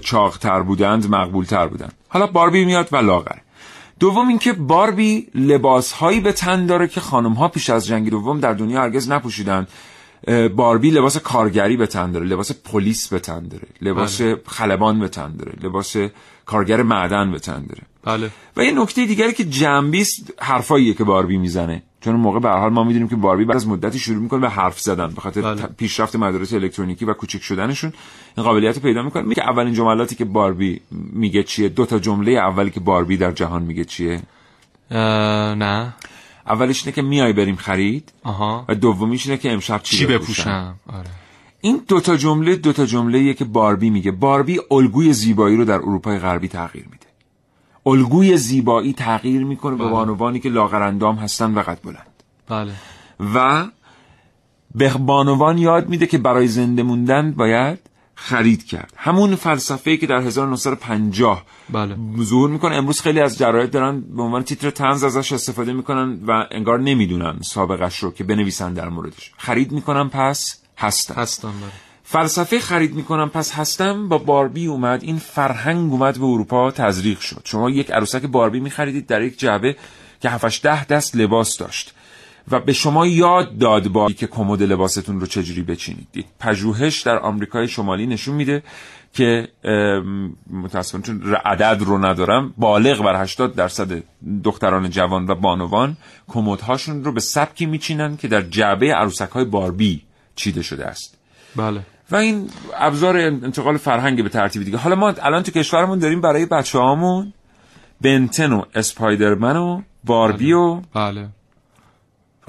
[0.00, 1.92] چاق تر بودند مقبول تر بودند.
[2.08, 3.42] حالا باربی میاد و لاغره.
[4.00, 8.40] دوم اینکه باربی لباس هایی به تن داره که خانم ها پیش از جنگ دوم
[8.40, 9.66] در دنیا هرگز نپوشیدن اه،
[10.56, 15.36] باربی لباس کارگری به تن داره لباس پلیس به تن داره لباس خلبان به تن
[15.36, 15.96] داره لباس
[16.46, 17.82] کارگر معدن به تن داره.
[18.04, 18.30] بله.
[18.56, 21.82] و یه نکته دیگری که جنبیست حرفاییه که باربی می‌زنه.
[22.00, 24.80] چون موقع به حال ما می‌دونیم که باربی بعد از مدتی شروع می‌کنه به حرف
[24.80, 25.66] زدن به خاطر بله.
[25.66, 27.92] پیشرفت مدارس الکترونیکی و کوچک شدنشون.
[28.36, 29.22] این قابلیت پیدا می‌کنه.
[29.22, 30.80] میگه اولین جملاتی که باربی
[31.12, 34.22] میگه چیه؟ دو تا جمله اولی که باربی در جهان میگه چیه؟
[34.90, 35.94] نه.
[36.46, 38.64] اولش اینه که میای بریم خرید آها.
[38.68, 41.10] و دومیش اینه که امشب چی, چی بپوشم؟ آره.
[41.60, 44.10] این دوتا جمله دوتا جمله که باربی میگه.
[44.10, 47.06] باربی الگوی زیبایی رو در اروپای غربی تغییر میده.
[47.86, 49.92] الگوی زیبایی تغییر می‌کنه به بله.
[49.92, 52.22] بانوانی که لاغرندام هستن و قد بلند.
[52.48, 52.72] بله.
[53.34, 53.66] و
[54.74, 57.78] به بانوان یاد میده که برای زنده موندن باید
[58.18, 58.92] خرید کرد.
[58.96, 61.96] همون فلسفه‌ای که در 1950 بله.
[62.22, 66.46] ظهور می‌کنه امروز خیلی از جراید دارن به عنوان تیتر تنز ازش استفاده می‌کنن و
[66.50, 69.32] انگار نمی‌دونن سابقش رو که بنویسن در موردش.
[69.36, 71.14] خرید می‌کنم پس هستم.
[71.14, 71.70] هستم بله.
[72.04, 77.40] فلسفه خرید می‌کنم پس هستم با باربی اومد این فرهنگ اومد به اروپا تزریق شد.
[77.44, 79.76] شما یک عروسک باربی میخریدید در یک جعبه
[80.20, 81.94] که 7 ده دست لباس داشت.
[82.50, 86.26] و به شما یاد داد باربی که کمد لباستون رو چجوری بچینید.
[86.40, 88.62] پژوهش در آمریکای شمالی نشون میده
[89.12, 89.48] که
[90.50, 94.02] متاسفانه چون عدد رو ندارم بالغ بر 80 درصد
[94.44, 95.96] دختران جوان و بانوان
[96.28, 100.02] کمدهاشون رو به سبکی میچینن که در جعبه عروسک های باربی
[100.36, 101.18] چیده شده است.
[101.56, 101.80] بله.
[102.10, 104.78] و این ابزار انتقال فرهنگ به ترتیب دیگه.
[104.78, 107.32] حالا ما الان تو کشورمون داریم برای بچه هامون
[108.00, 111.28] بنتن و اسپایدرمن و باربی و بله.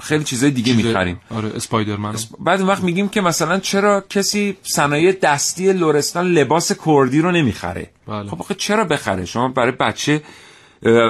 [0.02, 1.20] خیلی چیزای دیگه چیز- می‌خریم.
[1.30, 2.14] آره اسپایدرمن.
[2.40, 7.90] بعد اون وقت میگیم که مثلا چرا کسی صنایع دستی لرستان لباس کردی رو نمی‌خره؟
[8.06, 8.30] بله.
[8.30, 10.22] خب آخه چرا بخره؟ شما برای بچه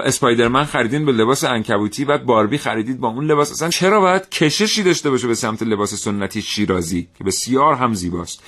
[0.04, 3.52] اسپایدرمن خریدین به لباس انکبوتی بعد باربی خریدید با اون لباس.
[3.52, 8.42] اصلا چرا باید کششی داشته باشه به سمت لباس سنتی شیرازی که بسیار هم زیباست.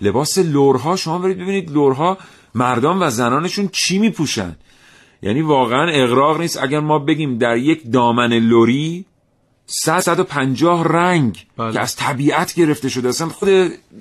[0.00, 2.18] لباس لورها شما برید ببینید لورها
[2.54, 4.56] مردان و زنانشون چی میپوشن.
[5.22, 6.62] یعنی واقعا اغراق نیست.
[6.62, 9.04] اگر ما بگیم در یک دامن لوری
[9.66, 11.72] 100 150 رنگ بله.
[11.72, 13.08] که از طبیعت گرفته شده.
[13.08, 13.48] اصلا خود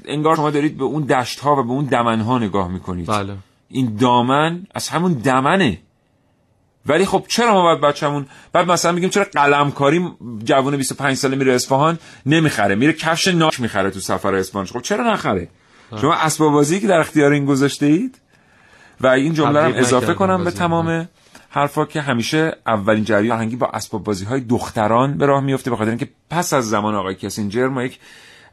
[0.06, 3.08] انگار شما دارید به اون دشت ها و به اون دمن ها نگاه می‌کنید.
[3.08, 3.34] بله.
[3.70, 5.78] این دامن از همون دمنه.
[6.86, 10.12] ولی خب چرا ما باید بچه‌مون بعد مثلا میگیم چرا قلمکاری
[10.44, 12.76] جوون 25 ساله میره اصفهان؟ نمی‌خره.
[12.76, 14.66] میره کفش ناک می‌خره تو سفر اصفهان.
[14.66, 15.48] خب چرا نخره؟
[16.02, 18.20] شما اسباب بازی که در اختیار این گذاشته اید
[19.02, 20.52] و این جمله رو اضافه کنم به.
[20.52, 21.08] تمام
[21.56, 25.76] حرفا که همیشه اولین جریان فرهنگی با اسباب بازی های دختران به راه میفته به
[25.76, 28.00] خاطر اینکه پس از زمان آقای کسینجر ما یک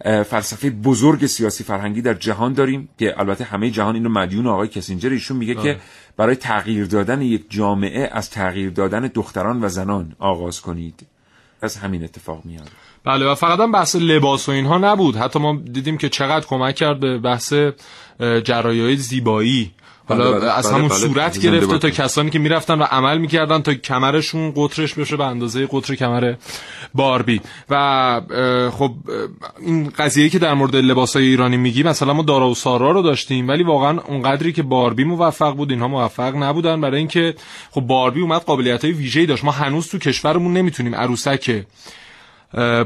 [0.05, 5.11] فلسفه بزرگ سیاسی فرهنگی در جهان داریم که البته همه جهان اینو مدیون آقای کسینجر
[5.11, 5.77] ایشون میگه که
[6.17, 11.07] برای تغییر دادن یک جامعه از تغییر دادن دختران و زنان آغاز کنید.
[11.63, 12.71] از همین اتفاق میاد.
[13.05, 15.17] بله و فقط هم بحث لباس و اینها نبود.
[15.17, 17.55] حتی ما دیدیم که چقدر کمک کرد به بحث
[18.21, 19.73] جرایای زیبایی
[20.13, 21.79] حالا بله، بله، از بله، همون بله، صورت زنده گرفته.
[21.79, 26.35] تا کسانی که می‌رفتن و عمل می‌کردن تا کمرشون قطرش بشه به اندازه قطر کمر
[26.95, 28.21] باربی و
[28.71, 28.95] خب
[29.61, 33.03] این قضیه که در مورد لباس های ایرانی میگی مثلا ما دارا و سارا رو
[33.03, 37.35] داشتیم ولی واقعا اونقدری که باربی موفق بود اینها موفق نبودن برای اینکه
[37.71, 41.65] خب باربی اومد قابلیت های ویژه‌ای داشت ما هنوز تو کشورمون نمی‌تونیم عروسک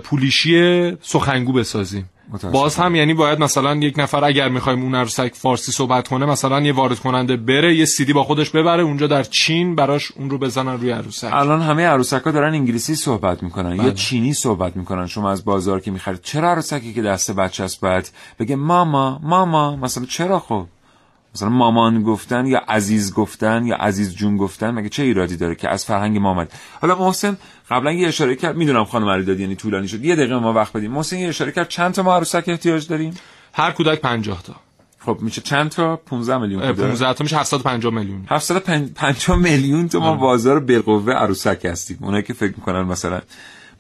[0.05, 2.11] پولیشی سخنگو بسازیم.
[2.53, 6.61] باز هم یعنی باید مثلا یک نفر اگر می‌خوایم اون عروسک فارسی صحبت کنه مثلا
[6.61, 10.39] یه وارد کننده بره یه سیدی با خودش ببره اونجا در چین براش اون رو
[10.39, 11.31] بزنن روی عروسک.
[11.33, 13.93] الان همه عروسک ها دارن انگلیسی صحبت می‌کنن یا بله.
[13.93, 15.07] چینی صحبت می‌کنن.
[15.07, 19.77] شما از بازار که می‌خرید چرا عروسکی که دست بچه است باید بگه ماما ماما
[19.77, 20.67] مثلا چرا خب؟
[21.37, 25.69] مثلا مامان گفتن یا عزیز گفتن یا عزیز جون گفتن مگه چه ایرادی داره که
[25.69, 27.37] از فرهنگ ما آمد؟ حالا محسن
[27.71, 30.73] قبلا یه اشاره کرد می‌دونم خانم علی داد یعنی طولانی شد یه دقیقه ما وقت
[30.73, 30.93] بدیم.
[30.93, 33.15] محسن یه اشاره کرد چند تا ما عروسک احتیاج داریم؟
[33.53, 34.55] هر کودک 50 تا.
[34.99, 38.27] خب میشه چند تا؟ 15 میلیون اه، کودک؟ 15 تا میشه 750 میلیون.
[38.29, 41.99] 750 میلیون تو ما بازار بالقوه عروسک هستیم.
[42.01, 43.21] اونایی که فکر می‌کنن مثلا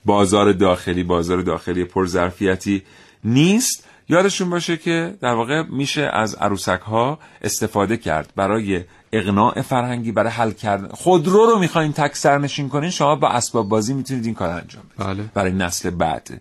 [0.05, 2.83] بازار داخلی بازار داخلی پرظرفیتی
[3.25, 3.86] نیست.
[4.09, 10.31] یادشون باشه که در واقع میشه از عروسک ها استفاده کرد برای اقناع فرهنگی برای
[10.31, 10.88] حل کردن.
[10.88, 15.07] خودرو رو می‌خواین تک سرنشین کنین شما با اسباب بازی می‌تونید این کار انجام بدید
[15.07, 15.25] بله.
[15.35, 16.40] برای نسل بعد.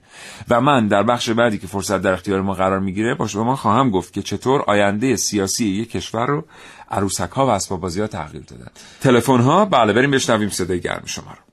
[0.49, 3.89] و من در بخش بعدی که فرصت در اختیار ما قرار می‌گیره با شما خواهم
[3.89, 6.45] گفت که چطور آینده سیاسی یک کشور رو
[6.91, 8.67] عروسک ها و اسباب بازی ها تغییر دادن.
[9.01, 11.44] تلفن ها بله بریم بشنویم صدای گرم شما رو.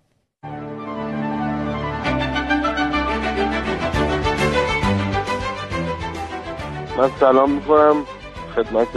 [6.99, 7.97] من سلام می‌کنم
[8.57, 8.97] خدمت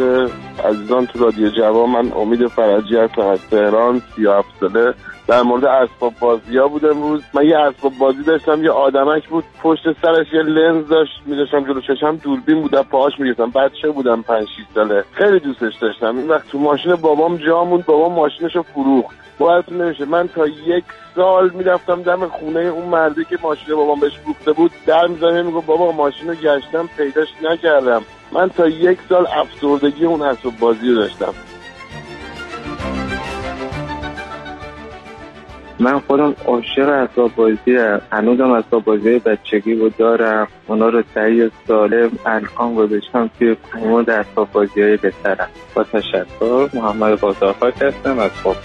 [0.65, 1.89] عزیزان تو رادیو جوان.
[1.89, 4.93] من امید فرجی هستم از تهران 37 ساله
[5.27, 7.23] در مورد اسباب بازی ها بود امروز.
[7.33, 9.43] من یه اسباب بازی داشتم یه آدمک بود.
[9.63, 12.15] پشت سرش یه لنز داشت میذاشتم جلو چشم.
[12.15, 15.03] دوربین بود پاهاش می‌گفتم بچه بودم 5 6 ساله.
[15.11, 16.17] خیلی دوستش داشتم.
[16.17, 17.85] این وقت تو ماشین بابام جا موند.
[17.85, 19.24] بابام ماشینشو فروخت.
[19.37, 20.05] باورتون نمیشه.
[20.05, 20.83] من تا یک
[21.15, 25.67] سال می‌رفتم دم خونه اون مردی که ماشین بابام بهش فروخته بود در می‌زنه می‌گفت
[25.67, 28.01] بابا ماشین رو گشتم پیداش نکردم.
[28.31, 31.33] من تا یک سال افسردگی اون اسباب بازی رو داشتم.
[35.79, 37.77] من خودم عاشق اسباب بازی
[38.11, 40.47] هنوزم اسباب بازی بچگی رو دارم.
[40.67, 45.47] اونا رو و سالم الان گذاشتم توی کمود اسباب بازی های بهترم.
[45.75, 48.55] با تشکر محمد بازارخاک هستم از خوب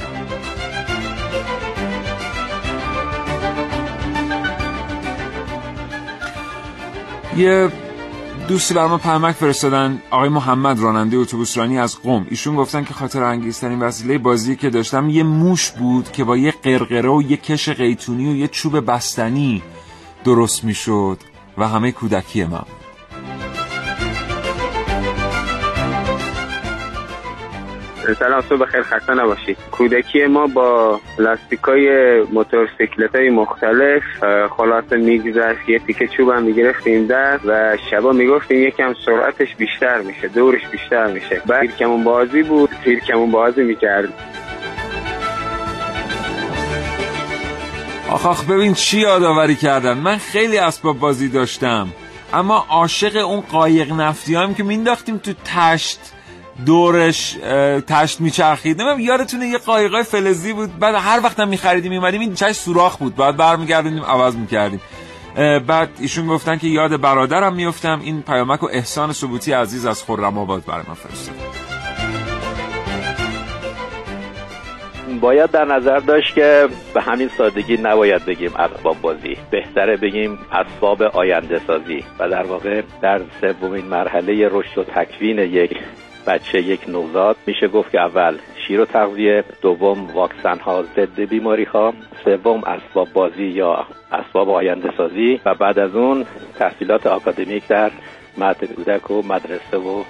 [7.36, 7.72] یه
[8.48, 10.02] دوستی برای ما پیامک فرستادن.
[10.10, 12.26] آقای محمد راننده اتوبوس رانی از قم.
[12.30, 16.54] ایشون گفتن که خاطر انگیزترین وسیله بازی که داشتم یه موش بود که با یه
[16.62, 19.62] قرقره و یه کش قیتونی و یه چوب بستنی
[20.24, 21.18] درست می‌شد
[21.58, 22.79] و همه کودکی من
[28.18, 29.56] سلام صبح بخیر خسته نباشید.
[29.70, 31.88] کودکی ما با لاستیکای
[32.32, 34.02] موتورسیکلت های مختلف
[34.56, 40.28] خلاصه میگذشت یه تیکه چوب هم می‌گرفتیم دست و شبا می‌گفتیم یکم سرعتش بیشتر میشه
[40.28, 41.42] دورش بیشتر میشه.
[41.46, 44.08] بعد تیرکمون بازی بود تیرکمون بازی می‌کرد
[48.11, 49.98] آخ آخ ببین چی یادآوری کردن.
[49.98, 51.88] من خیلی اسباب بازی داشتم
[52.32, 56.01] اما عاشق اون قایق نفتی هم که مینداختیم تو تشت.
[56.66, 57.36] دورش
[57.86, 58.82] تشت میچرخید.
[58.82, 60.78] نمیم یادتونه یه قایقای فلزی بود.
[60.78, 63.16] بعد هر وقت هم میخریدیم میمدیم این چشت سوراخ بود.
[63.16, 64.80] بعد برمیگردیم عوض می‌کردیم.
[65.66, 70.38] بعد ایشون گفتن که یاد برادرم میفتم این پیامک و احسان ثبوتی عزیز از خرم
[70.38, 71.34] آباد برای من فرستاد.
[75.20, 79.36] باید در نظر داشت که به همین سادگی نباید بگیم اسباب بازی.
[79.50, 82.04] بهتره بگیم اسباب آینده سازی.
[82.18, 85.70] و در واقع در سومین مرحله رشد و تکوین یک
[86.26, 87.36] بچه یک نوزاد.
[87.46, 91.94] میشه گفت که اول شیر و تغذیه دوم واکسن ها ضد بیماری ها
[92.24, 96.26] سوم اسباب بازی یا اسباب آینده سازی و بعد از اون
[96.58, 97.90] تحصیلات آکادمیک در
[98.38, 100.04] مهد کودک و مدرسه و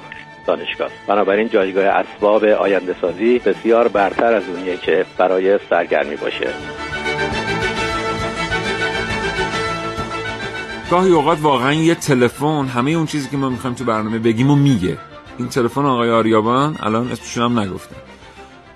[0.46, 0.88] دانشگاه.
[1.06, 6.48] بنابراین جایگاه اسباب آینده سازی بسیار برتر از اونیه که برای سرگرمی باشه.
[10.90, 14.56] گاهی اوقات واقعا یه تلفن همه اون چیزی که ما می‌خوایم تو برنامه بگیم و
[14.56, 14.98] میگه.
[15.40, 17.96] این تلفن آقای آریابان الان اسمشون هم نگفتم.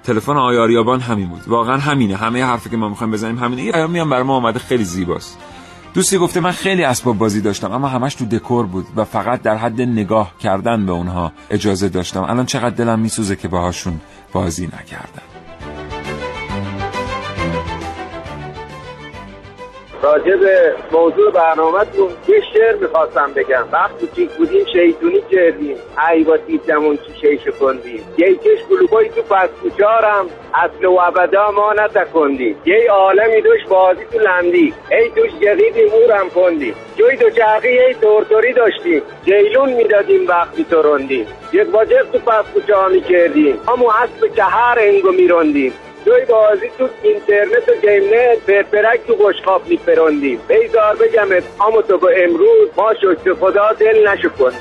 [0.04, 1.48] تلفن آقای آریابان همین بود.
[1.48, 2.16] واقعا همینه.
[2.16, 3.62] همه حرفی که ما می‌خوایم بزنیم همینه.
[3.62, 5.38] یه پیامی برای ما اومده خیلی زیباست.
[5.94, 9.56] دوستی گفته من خیلی اسباب بازی داشتم اما همش تو دکور بود و فقط در
[9.56, 12.22] حد نگاه کردن به اونها اجازه داشتم.
[12.22, 14.00] الان چقدر دلم میسوزه که باهاشون
[14.32, 15.33] بازی نکردم.
[20.04, 23.64] راجع به موضوع برنامهتون یه شعر می‌خواستم بگم.
[23.72, 25.76] وقتی کوچیک بودیم شیطونی کردیم.
[26.10, 30.26] ای با تیزمون چی شیش کندیم یه کش گلوبایی تو پس کوچارم.
[30.54, 34.74] اصل و ابدا ما نتکندیم یه عالمی دوش بازی تو لندی.
[34.90, 39.02] ای توش جقیدیم اورم کندیم جوی دو چرخی ای تورتوری داشتیم.
[39.24, 41.26] جیلون می‌دادیم وقتی تو رندیم.
[41.52, 43.58] یک واجب تو پس ها می‌کردیم.
[43.68, 45.72] همو اسب چهر انگو میرندیم.
[46.04, 51.44] دوی بازی تو اینترنت و گیم نت پرپرک تو قشقاب میپروندیم بیزار بگمت
[52.00, 54.52] با امروز ما شکر خدا دل نشکن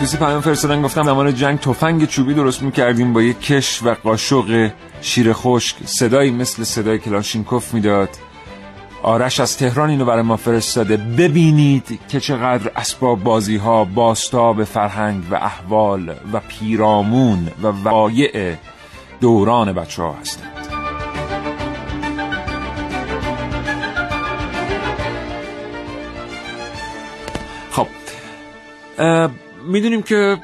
[0.00, 4.70] دوستی پیام فرستادن گفتم زمان جنگ تفنگ چوبی درست می‌کردیم با یک کش و قاشق
[5.00, 8.08] شیر خشک صدایی مثل صدای کلاشینکوف می‌داد.
[9.02, 10.96] آرش از تهران اینو برای ما فرستاده.
[10.96, 18.54] ببینید که چقدر اسباب بازی ها باستاب فرهنگ و احوال و پیرامون و وقایع
[19.20, 20.52] دوران بچه ها هستند.
[27.70, 27.86] خب
[29.68, 30.38] می‌دونیم که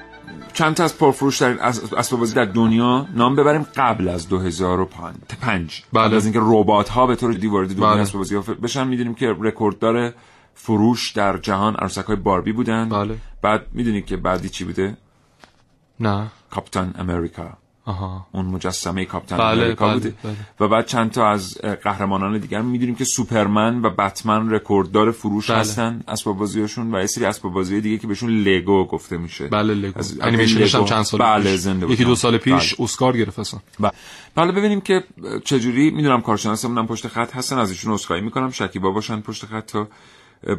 [0.55, 1.59] چند تا از پرفروش در
[1.97, 6.17] اسباب بازی در دنیا نام ببریم قبل از 2005 بعد بله.
[6.17, 8.01] از اینکه ربات ها به طور جدی وارد دنیا بله.
[8.01, 10.15] اسباب بازی بشن می‌دونیم که رکورددار
[10.55, 13.17] فروش در جهان عروسک های باربی بودن بله.
[13.43, 14.97] بعد می‌دونید که بعدی چی بوده
[16.01, 20.35] نه کاپیتان امریکا آها اون مجسمه کاپیتان بله، امریکا بله، بوده بله.
[20.61, 25.59] و بعد چند تا از قهرمانان دیگر می‌دونیم که سوپرمن و بتمن رکورددار فروش بله.
[25.59, 29.75] هستن اسباب بازیاشون و یه سری اسباب بازی دیگه که بهشون لگو گفته میشه بله
[29.75, 30.85] لگو از- انیمیشنش هم.
[30.85, 31.61] چند سال بله پیش.
[31.61, 32.05] زنده یکی.
[32.05, 32.85] دو سال پیش بله.
[32.85, 33.61] اسکار گرفت اصلا
[34.37, 35.05] بله ببینیم که
[35.45, 39.67] چجوری می‌دونم کارشناسمون هم پشت خط هستن از ایشون عذرخواهی می‌کنم شکیبا باشن پشت خط
[39.67, 39.89] تا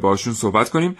[0.02, 0.96] باشون صحبت کنیم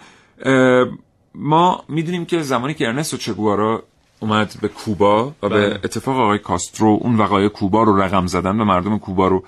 [1.35, 3.83] ما می‌دونیم که زمانی که ارنستو چگوارا
[4.19, 5.79] اومد به کوبا و به بله.
[5.83, 9.43] اتفاق آقای کاسترو اون وقایع کوبا رو رقم زدن و مردم کوبا رو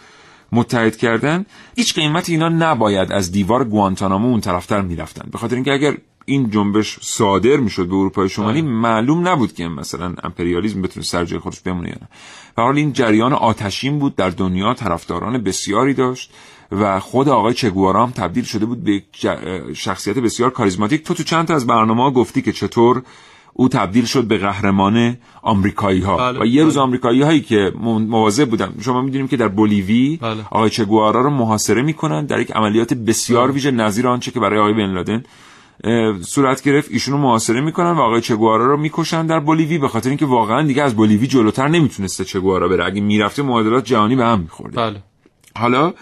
[0.52, 1.46] متحد کردن.
[1.76, 5.30] هیچ قیمت اینا نباید از دیوار گوانتانامو اون طرفتر می‌رفتن.
[5.32, 10.14] به خاطر اینکه اگر این جنبش صادر می‌شد به اروپای شمالی معلوم نبود که مثلا
[10.24, 12.08] امپریالیسم بتونه سر جای خودش بمونه یا نه.
[12.56, 16.32] به حال این جریان آتشین بود در دنیا طرفداران بسیاری داشت
[16.72, 19.04] و خود آقای چگوارا هم تبدیل شده بود به
[19.74, 21.04] شخصیت بسیار کاریزماتیک.
[21.04, 23.04] تو تو چند تا از برنامه ها گفتی که چطور
[23.54, 26.84] او تبدیل شد به قهرمان آمریکایی ها بله، و یه روز بله.
[26.84, 30.46] آمریکایی هایی که مواظب بودن شما می‌دونیم که در بولیوی بله.
[30.52, 33.54] آقای چگوارا رو محاصره می‌کنن در یک عملیات بسیار بله.
[33.54, 35.24] ویژه نظیر آنچه که برای آقای بن لادن
[36.22, 40.26] صورت گرفت ایشونو محاصره می‌کنن و آقای چگوارا رو می‌کشن در بولیوی به خاطر اینکه
[40.26, 44.76] واقعا دیگه از بولیوی جلوتر نمی‌تونسته چگوارا بره اگه می‌رفته معادلات جهانی به هم می‌خورد
[44.76, 45.04] بله
[45.56, 45.94] حالا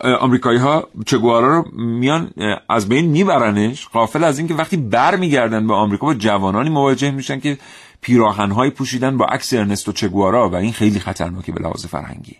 [0.00, 2.30] آمریکایی ها چگوارا رو میان
[2.68, 3.88] از بین میبرنش.
[3.88, 7.58] قافل از اینکه وقتی بر میگردن به آمریکا با جوانانی مواجه میشن که
[8.00, 12.36] پیراهنهایی پوشیدن با عکس ارنستو چگوارا و این خیلی خطرناکه به لحاظ فرهنگی.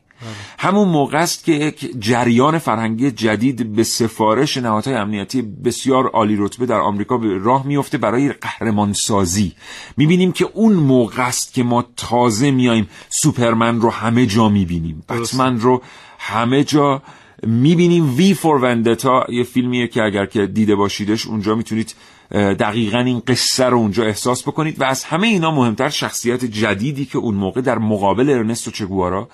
[0.59, 6.66] همون موقع است که یک جریان فرهنگی جدید به سفارش نهادهای امنیتی بسیار عالی رتبه
[6.66, 9.52] در آمریکا به راه میفته برای قهرمان سازی
[9.96, 15.04] می‌بینیم که اون موقع است که ما تازه میایم سوپرمن رو همه جا می‌بینیم.
[15.09, 15.82] بتمن رو
[16.18, 17.02] همه جا
[17.43, 21.95] می‌بینیم وی فور وندتا یه فیلمیه که اگر که دیده باشیدش اونجا می‌تونید
[22.32, 24.80] دقیقا این قصه رو اونجا احساس بکنید.
[24.80, 29.28] و از همه اینا مهمتر شخصیت جدیدی که اون موقع در مقابل ارنستو چگوارا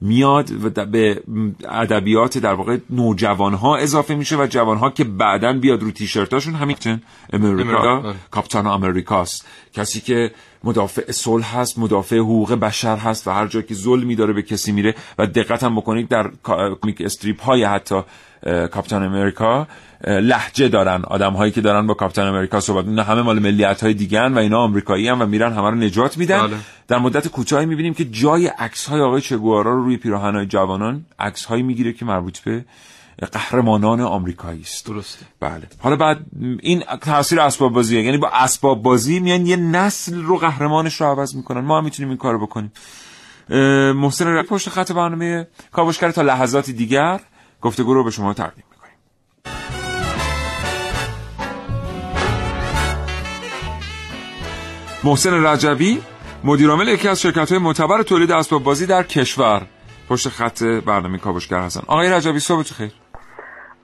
[0.00, 1.22] میاد و به
[1.68, 6.54] ادبیات در واقع نوجوان ها اضافه میشه و جوان ها که بعدا بیاد رو تیشرتاشون
[6.54, 6.76] همین
[7.32, 8.14] امریکا.
[8.30, 9.46] کاپیتان آمریکاست.
[9.72, 10.30] کسی که
[10.64, 14.72] مدافع صلح هست مدافع حقوق بشر هست و هر جا که ظلمی داره به کسی
[14.72, 18.02] میره و دقت هم بکنید در کمیک استریپ های حتی
[18.44, 19.66] کاپیتان امریکا
[20.04, 21.02] اه، لهجه دارن.
[21.04, 24.38] آدم هایی که دارن با کاپیتان امریکا صحبت نه همه مال ملیت های دیگه و
[24.38, 26.46] اینا آمریکایی هم و میرن همه رو نجات میدن.
[26.46, 26.56] بله.
[26.88, 31.06] در مدت کوتاهی می‌بینیم که جای عکس های آقای چگوارا رو روی پیراهن های جوانان
[31.18, 32.64] عکس هایی می‌گیره که مربوط به
[33.32, 34.86] قهرمانان آمریکایی است.
[34.86, 35.26] درسته.
[35.40, 35.62] بله.
[35.78, 36.18] حالا بعد
[36.60, 41.34] این تاثیر اسباب بازیه یعنی با اسباب بازی میان یه نسل رو قهرمانش رو عوض
[41.36, 41.60] می‌کنن.
[41.60, 42.72] ما هم می‌تونیم این کارو بکنیم.
[43.94, 47.20] محسن پشت خط برنامه کاوشگر تا لحظاتی دیگر.
[47.62, 48.94] گفتگو رو به شما تقدیم می‌کنیم.
[55.04, 56.02] محسن رجبی
[56.44, 59.62] مدیرعامل یکی از شرکت های معتبر تولید اسباب بازی در کشور
[60.08, 61.80] پشت خط برنامه کاوشگر هستن.
[61.86, 62.92] آقای رجبی صبحتون خیر.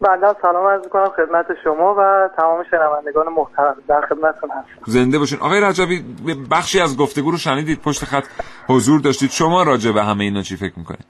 [0.00, 3.76] بنده سلام عرض می‌کنم خدمت شما و تمام شنوندگان محترم.
[3.88, 4.82] در خدمتتون هستم.
[4.86, 5.38] زنده باشین.
[5.38, 6.04] آقای رجبی
[6.50, 8.24] بخشی از گفتگو رو شنیدید پشت خط
[8.68, 9.30] حضور داشتید.
[9.30, 11.04] شما راجع به همه اینا چی فکر می‌کنید؟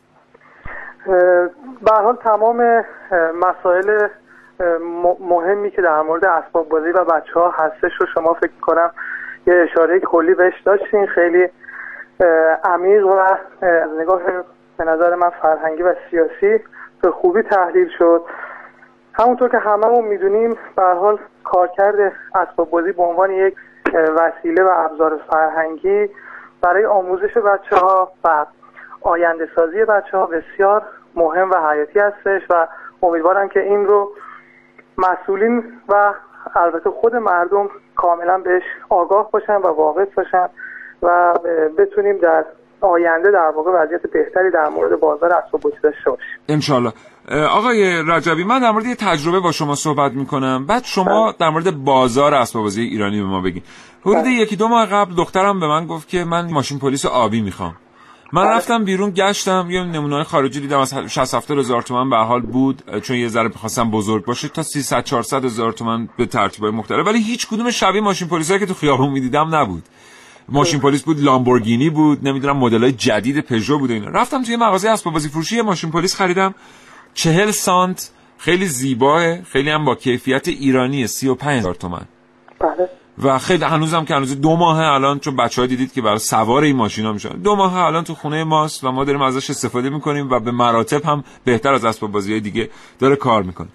[1.85, 2.85] به حال تمام
[3.35, 4.09] مسائل
[5.21, 8.91] مهمی که در مورد اسباب بازی و بچه ها هستش رو شما فکر کنم
[9.47, 11.07] یه اشاره کلی بهش داشتین.
[11.07, 11.49] خیلی
[12.65, 13.21] عمیق و
[14.01, 14.21] نگاه
[14.77, 16.65] به نظر من فرهنگی و سیاسی
[17.03, 18.25] به خوبی تحلیل شد.
[19.13, 23.57] همونطور که هممون می‌دونیم به حال کارکرد اسباب بازی به عنوان یک
[23.95, 26.11] وسیله و ابزار فرهنگی
[26.63, 28.47] برای آموزش بچه ها و
[29.01, 30.83] آینده سازی بچه ها بسیار
[31.17, 32.67] مهم و حیاتی هستش و
[33.03, 34.11] امیدوارم که این رو
[34.99, 36.15] مسئولین و
[36.57, 40.49] البته خود مردم کاملا بهش آگاه باشن و واقف باشن
[41.03, 41.35] و
[41.79, 42.45] بتونیم در
[42.81, 46.41] آینده در واقع وضعیت بهتری در مورد بازار اسباب بازی داشته باشیم.
[46.49, 46.93] انشالله
[47.51, 50.67] آقای رجبی من در مورد یه تجربه با شما صحبت می‌کنم.
[50.67, 53.63] بعد شما در مورد بازار اسباب بازی ایرانی به ما بگین.
[54.01, 57.77] حدود یکی دو ماه قبل دخترم به من گفت که من ماشین پلیس آبی می‌خوام.
[58.33, 60.81] من رفتم بیرون گشتم یه نمونه خارجی دیدم.
[60.81, 64.63] از 60 70 هزار تومن به حال بود چون یه ذره می‌خواستم بزرگ باشه تا
[64.63, 67.07] 300 400 هزار تومن به ترتیبای مختلف.
[67.07, 69.83] ولی هیچ کدوم شبیه ماشین پلیسایی که تو خیابون می‌دیدم نبود.
[70.49, 74.09] ماشین پلیس بود لامبورگینی بود نمی‌دونم مدلای جدید پژو بود اینا.
[74.09, 76.55] رفتم توی مغازه اسباب بازی فروشی ماشین پلیس خریدم.
[77.15, 82.05] چهل سانت خیلی زیباه خیلی هم با کیفیت ایرانی 35 هزار تومن.
[82.61, 82.91] بله.
[83.23, 86.63] و خیلی هنوزم که هنوز دو ماه الان چون بچه ها دیدید که برای سوار
[86.63, 87.29] این ماشینا میشن.
[87.29, 91.05] دو ماه الان تو خونه ماست و ما داریم ازش استفاده می‌کنیم و به مراتب
[91.05, 93.69] هم بهتر از اسباب بازی دیگه داره کار می‌کنه.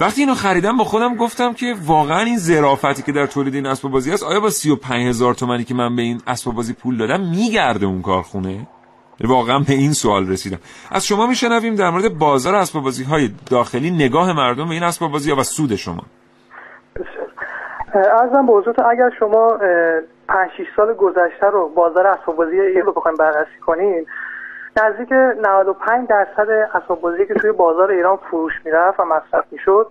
[0.00, 3.92] وقتی اینو خریدم با خودم گفتم که واقعا این ظرافتی که در تولید این اسباب
[3.92, 7.20] بازی هست آیا با 35 هزار تومنی که من به این اسباب بازی پول دادم
[7.20, 8.66] میگرده اون کارخونه؟
[9.20, 10.58] واقعا به این سوال رسیدم.
[10.90, 15.12] از شما میشنویم در مورد بازار اسباب بازی های داخلی نگاه مردم به این اسباب
[15.12, 16.02] بازی و سود شما.
[17.96, 22.86] ارزم به حضورتون اگر شما اه، پنج 6 سال گذشته رو بازار اسباب بازی ایران
[22.86, 24.06] رو بخوایم بررسی کنین
[24.82, 29.90] نزدیک 95 درصد اسباب بازی که توی بازار ایران فروش می‌رفت و مصرف می‌شد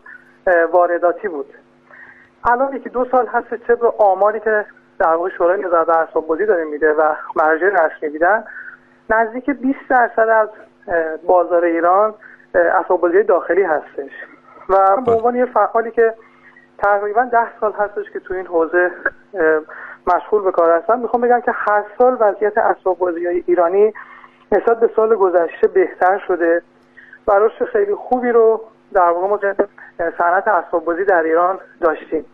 [0.72, 1.54] وارداتی بود.
[2.44, 4.66] الان یکی دو سال هست طبق آماری که
[5.00, 8.44] در واقع شورای نظارت بر اسباب بازی داره میده و مراجع رسمی میدن.
[9.10, 10.50] نزدیک 20 درصد از
[11.28, 12.14] بازار ایران
[12.56, 14.12] اه، اسباب بازی داخلی هستش.
[14.70, 16.14] و به عنوان یه فعالی که
[16.78, 18.92] تقریبا ده سال هستش که تو این حوزه
[20.08, 21.00] مشغول به کار هستم.
[21.00, 23.94] می‌خوام بگم که هر سال وضعیت اسباب بازی های ایرانی
[24.52, 26.62] نسبت به سال گذشته بهتر شده.
[27.28, 28.62] و رشد خیلی خوبی رو
[28.94, 29.40] در واقع ما
[30.18, 32.26] صنعت اسباب بازی در ایران داشتیم.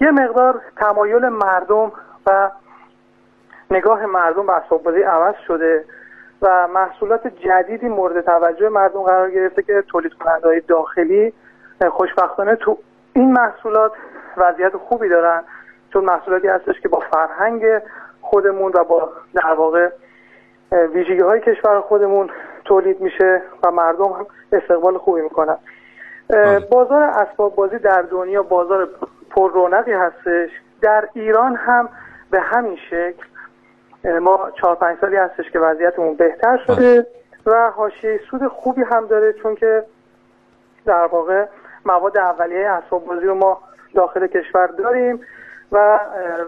[0.00, 1.92] یه مقدار تمایل مردم
[2.26, 2.50] و
[3.70, 5.84] نگاه مردم به اسباب بازی عوض شده
[6.42, 11.32] و محصولات جدیدی مورد توجه مردم قرار گرفته که تولید کننده های داخلی
[11.90, 12.78] خوشبختانه تو
[13.16, 13.92] این محصولات
[14.36, 15.42] وضعیت خوبی دارن
[15.92, 17.62] چون محصولاتی هستش که با فرهنگ
[18.20, 19.90] خودمون و با در واقع
[20.72, 22.30] ویژگی های کشور خودمون
[22.64, 25.56] تولید میشه و مردم هم استقبال خوبی می‌کنن.
[26.70, 28.88] بازار اسباب بازی در دنیا بازار
[29.30, 30.50] پر رونقی هستش.
[30.80, 31.88] در ایران هم
[32.30, 33.26] به همین شکل
[34.18, 37.06] ما چهار پنج سالی هستش که وضعیتمون بهتر شده
[37.46, 39.84] و حاشیه سود خوبی هم داره چون که
[40.86, 41.46] در واقع
[41.86, 43.60] مواد اولیه اسباب بازی رو ما
[43.94, 45.20] داخل کشور داریم
[45.72, 46.00] و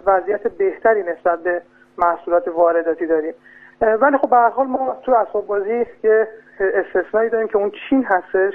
[0.07, 1.63] وضعیت بهتری نسبت به
[1.99, 3.35] محصولات وارداتی داریم.
[3.81, 6.29] ولی خب به حال ما تو اسباب بازی یه
[6.61, 8.55] استثنایی داریم که اون چین هستش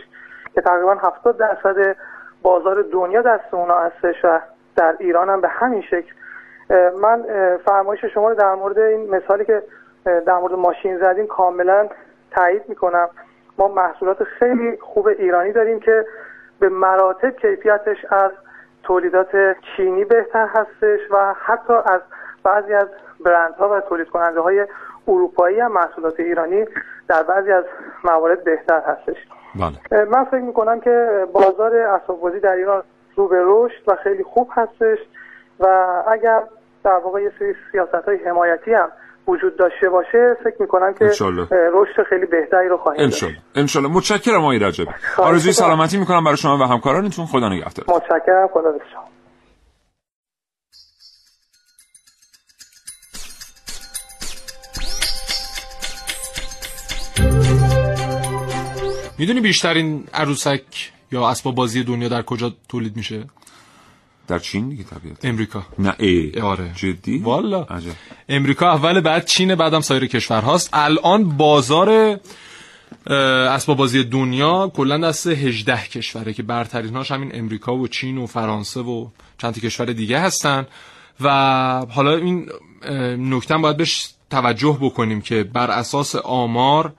[0.56, 1.96] که تقریبا 70 درصد
[2.42, 4.40] بازار دنیا دست اونا هستش و
[4.76, 6.12] در ایران هم به همین شکل.
[7.02, 7.26] من
[7.66, 9.64] فرمایش شما رو در مورد این مثالی که
[10.06, 11.90] در مورد ماشین زدین کاملا
[12.32, 13.10] تایید می‌کنم.
[13.58, 16.06] ما محصولات خیلی خوب ایرانی داریم که
[16.60, 18.32] به مراتب کیفیتش از
[18.84, 22.02] تولیدات چینی بهتر هستش و حتی از
[22.44, 22.88] بعضی از
[23.26, 24.68] برندها و تولید کننده های
[25.08, 26.66] اروپایی هم محصولات ایرانی
[27.08, 27.64] در بعضی از
[28.04, 29.18] موارد بهتر هستش.
[29.56, 30.06] بله.
[30.06, 32.84] من فکر می‌کنم که بازار اسباب بازی در ایران
[33.16, 34.98] رو به رشد و خیلی خوب هستش
[35.60, 35.68] و
[36.08, 36.44] اگر
[36.84, 38.90] در واقع یه سری سیاست های حمایتی هم
[39.28, 41.48] وجود داشته باشه فکر می‌کنم که انشالله.
[41.52, 43.24] رشد خیلی بهتری رو خواهیم داشت.
[43.24, 43.42] انشالله.
[43.56, 43.90] انشالله.
[43.90, 45.52] متشکرم آقای رجبی آرزوی.
[45.52, 47.26] سلامتی می‌کنم برای شما و همکارانتون.
[47.26, 47.86] خدا نگهدار.
[47.90, 48.48] متشکرم.
[48.54, 49.04] خدا شما
[59.20, 63.24] می‌دونی بیشترین عروسک یا اسباب بازی دنیا در کجا تولید میشه؟
[64.28, 65.26] در چین دیگه طبیعت.
[65.26, 65.64] امریکا.
[65.80, 66.40] نه ای.
[66.42, 66.72] آره.
[66.76, 67.62] جدی؟ والا.
[67.64, 67.92] عجب.
[68.30, 70.70] امریکا اول بعد چین بعدم سایر کشورهاست.
[70.74, 72.20] الان بازار
[73.08, 78.80] اسباب بازی دنیا کلا دست 18 کشوره که برتریناش همین امریکا و چین و فرانسه
[78.80, 79.08] و
[79.38, 80.68] چند تا کشور دیگه هستن.
[81.22, 81.30] و
[81.90, 82.50] حالا این
[83.18, 86.94] نکته باید بهش توجه بکنیم که بر اساس آمار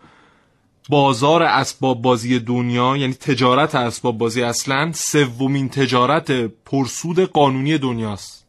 [0.89, 6.31] بازار اسباب بازی دنیا یعنی تجارت اسباب بازی اصلا سومین تجارت
[6.65, 8.47] پرسود قانونی دنیاست.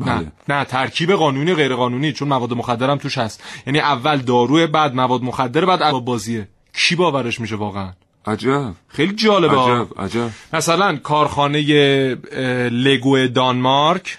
[0.00, 3.42] نه نه ترکیب قانونی غیر قانونی چون مواد مخدر هم توش هست.
[3.66, 6.48] یعنی اول داروی بعد مواد مخدر بعد اسباب بازیه.
[6.72, 7.92] کی باورش میشه واقعا؟
[8.26, 8.72] عجب.
[8.88, 9.60] خیلی جالبه.
[9.60, 10.30] عجب عجب.
[10.52, 11.60] مثلا کارخانه
[12.70, 14.18] لگو دانمارک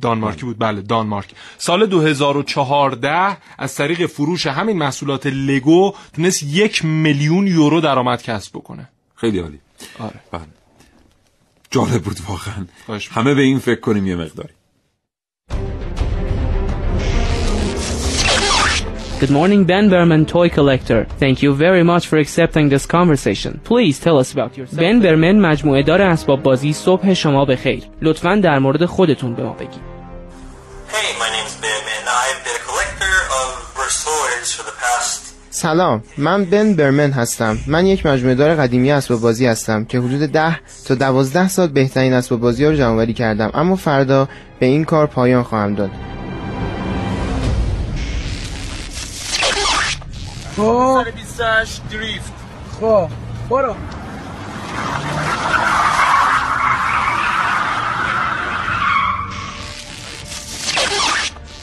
[0.00, 0.58] دانمارکی بود.
[0.58, 1.30] بله دانمارک.
[1.58, 8.88] سال 2014 از طریق فروش همین محصولات لگو تونست یک میلیون یورو درآمد کسب بکنه.
[9.14, 9.58] خیلی عالی.
[9.98, 10.20] آره.
[10.32, 10.46] بله.
[11.70, 12.66] جالب بود واقعا.
[13.10, 14.52] همه به این فکر کنیم یه مقداری.
[19.20, 21.04] Good morning, Ben Berman, toy collector.
[21.18, 23.60] Thank you very much for accepting this conversation.
[23.64, 24.78] Please tell us about yourself.
[24.78, 27.82] Ben Berman مجموعه دار اسباب بازی صبح شما بخیر.
[28.02, 29.80] لطفاً در مورد خودتون به ما بگید.
[30.88, 33.48] Hey, my name's Ben, and I've been a collector of
[34.04, 39.20] toys for the past سلام من بن برمن هستم من یک مجموعه دار قدیمی اسباب
[39.20, 40.56] بازی هستم که حدود 10
[40.86, 44.28] تا 12 سال بهترین اسباب بازی ها رو جمع‌آوری کردم اما فردا
[44.60, 45.90] به این کار پایان خواهم داد
[50.58, 52.32] خب 28 دریفت
[52.80, 53.08] خب
[53.50, 53.74] برو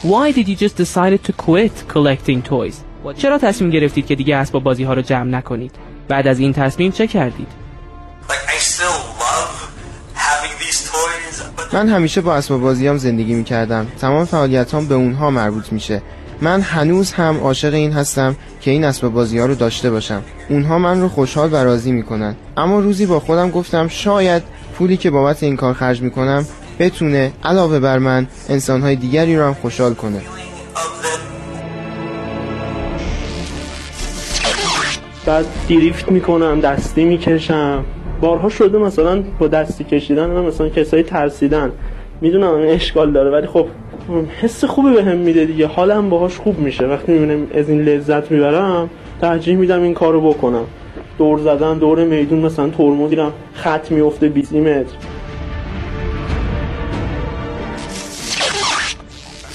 [0.02, 2.74] Why did you just decided to quit collecting toys?
[3.16, 5.72] چرا تصمیم گرفتید که دیگه اسباب بازی ها رو جمع نکنید؟
[6.08, 7.48] بعد از این تصمیم چه کردید؟
[8.28, 9.70] like I still love
[10.14, 14.94] having these toys, but من همیشه با اسباب بازیام زندگی می کردم تمام فعالیتام به
[14.94, 16.02] اونها مربوط میشه
[16.40, 20.22] من هنوز هم عاشق این هستم که این اسباب بازی ها رو داشته باشم.
[20.48, 22.34] اونها من رو خوشحال و راضی می‌کنن.
[22.56, 24.42] اما روزی با خودم گفتم شاید
[24.74, 26.46] پولی که بابت این کار خرج می‌کنم
[26.78, 30.20] بتونه علاوه بر من انسانهای دیگری رو هم خوشحال کنه.
[35.26, 37.84] بعد دریفت می‌کنم دستی می‌کشم.
[38.20, 41.72] بارها شده مثلا با دستی کشیدن من مثلا کسایی ترسیدن.
[42.20, 43.66] می‌دونم اشکال داره ولی خب
[44.40, 45.66] حس خوبی به هم میده دیگه.
[45.66, 46.86] حالم باهاش خوب میشه.
[46.86, 48.90] وقتی می‌بینم از این لذت می‌برم
[49.20, 50.64] ترجیح میدم این کارو بکنم.
[51.18, 54.96] دور زدن دور میدون مثلا ترمز میرم خط میفته 20 متر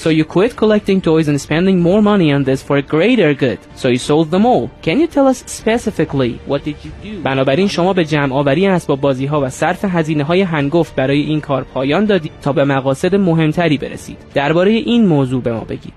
[0.02, 3.60] So you quit collecting toys and spending more money on this for a greater good.
[3.80, 4.64] So you sold them all.
[4.86, 7.22] Can you tell us specifically what did you do?
[7.24, 11.40] بنابراین شما به جمع آوری اسباب بازی ها و صرف هزینه های هنگفت برای این
[11.40, 14.16] کار پایان دادید تا به مقاصد مهمتری برسید.
[14.34, 15.92] درباره این موضوع به ما بگید.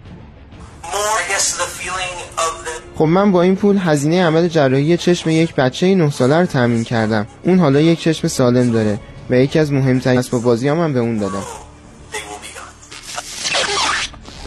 [0.84, 4.98] more, I guess, the feeling of the خب من با این پول هزینه عمل جراحی
[4.98, 9.00] چشم یک بچه 9 ساله رو تامین کردم اون حالا یک چشم سالم داره
[9.30, 11.65] و یکی از مهمترین اسباب بازی هم به اون دادم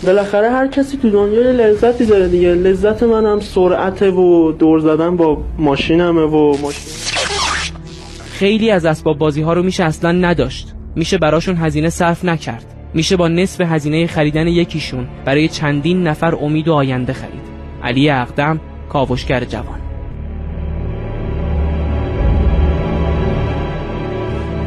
[0.07, 5.43] بالاخره هر کسی تو دنیا لذتی داره دیگه لذت منم سرعته و دور زدن با
[5.59, 6.93] ماشینمه و ماشین
[8.31, 10.75] خیلی از اسباب بازی ها رو میشه اصلا نداشت.
[10.97, 12.65] میشه براشون هزینه صرف نکرد.
[12.95, 17.49] میشه با نصف هزینه خریدن یکیشون برای چندین نفر امید و آینده خرید.
[17.83, 19.88] علی اقدم کاوشگر جوان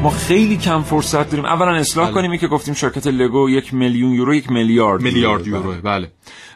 [0.01, 1.45] ما خیلی کم فرصت داریم.
[1.45, 2.15] اولا اصلاح بله.
[2.15, 6.11] کنیم که گفتیم شرکت لگو یک میلیون یورو یک میلیارد میلیارد یورو بله.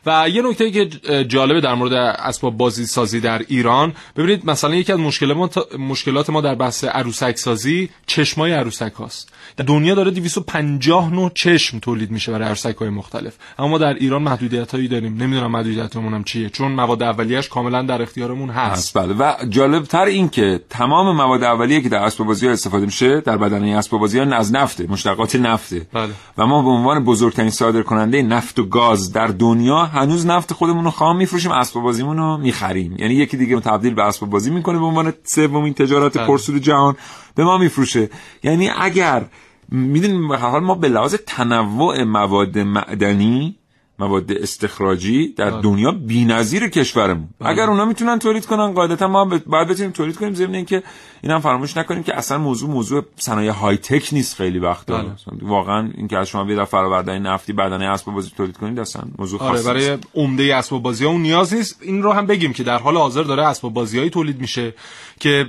[0.06, 0.86] و یه نکته که
[1.24, 6.30] جالبه در مورد اسباب بازی سازی در ایران ببینید مثلا یکی از مشکلات ما, مشکلات
[6.30, 9.34] ما در بحث عروسک سازی چشمای عروسک هاست.
[9.58, 13.38] در دنیا داره 250 نوع چشم تولید میشه برای عروسک های مختلف.
[13.60, 15.18] اما ما در ایران محدودیت هایی داریم.
[15.18, 18.98] نمی‌دونم محدودیتمون هم چیه چون مواد اولیه‌اش کاملا در اختیارمون هست.
[18.98, 19.14] بله.
[19.14, 23.35] و جالب تر این که تمام مواد اولیه که در اسباب بازی استفاده میشه در
[23.38, 26.14] بدنه اسباب بازی ها از نفته مشتقات نفته بله.
[26.38, 30.84] و ما به عنوان بزرگترین صادر کننده نفت و گاز در دنیا هنوز نفت خودمون
[30.84, 34.80] رو خام میفروشیم اسباب بازیمون رو می‌خریم یعنی یکی دیگه تبدیل به اسباب بازی می‌کنه
[34.80, 36.28] به عنوان سومین تجارت بله.
[36.28, 36.96] پرسود جهان
[37.36, 38.10] به ما میفروشه
[38.44, 39.26] یعنی اگر
[39.70, 43.56] می‌دونیم حال ما به لحاظ تنوع مواد معدنی
[44.00, 45.62] مواد استخراجی در بله.
[45.62, 50.34] دنیا بی‌نظیر کشورمون اگر اونا می‌تونن تولید کنن قاعدتا ما ب- باید بتونیم تولید کنیم
[50.34, 50.84] ضمن اینکه
[51.22, 55.14] این هم فراموش نکنیم که اصلا موضوع موضوع صنایع های تک نیست خیلی وقتا بله.
[55.14, 59.42] مثلا واقعا اینکه از شما بیاد فرآورده نفتی بدنه اسباب بازی تولید کنید اصلا موضوع
[59.44, 59.98] آره خاصی برای.
[60.16, 63.24] عمده اسباب بازی ها اون نیاز نیست این رو هم بگیم که در حال حاضر
[63.24, 64.74] داره اسباب بازی تولید میشه
[65.20, 65.46] که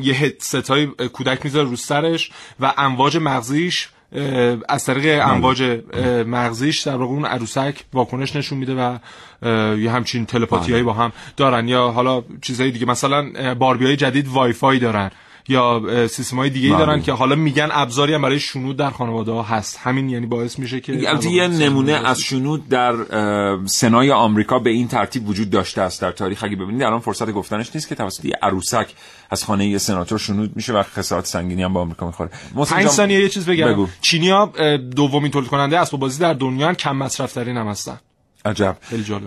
[0.00, 2.30] یه هدست های کودک می‌ذاره رو سرش
[2.60, 3.88] و امواج مغزیش
[4.68, 8.98] از طریق امواج اه، مغزیش در واقع اون عروسک واکنش نشون میده و
[9.76, 14.28] یه همچین تلپاتی هایی با هم دارن یا حالا چیزهای دیگه مثلا باربی های جدید
[14.28, 15.10] وای فای دارن.
[15.48, 16.78] یا سیستم های دیگه ای.
[16.78, 19.78] دارن که حالا میگن ابزاری هم برای شنود در خانواده ها هست.
[19.82, 22.94] همین یعنی باعث میشه که البته یه نمونه از شنود در
[23.66, 26.44] سنای آمریکا به این ترتیب وجود داشته است در تاریخ.
[26.44, 28.86] اگه ببینید الان فرصت گفتنش نیست که توسط یه عروسک
[29.30, 32.30] از خانه یه سناتور شنود میشه و خسارات سنگینی هم با آمریکا می‌خوره.
[32.70, 33.72] پنج ثانیه یه چیز بگم.
[33.72, 33.88] بگو.
[34.00, 37.98] چینیا اه، دومین تولید کننده اسباب بازی در دنیا کم مصرف ترین هم هستن
[38.44, 38.76] عجب.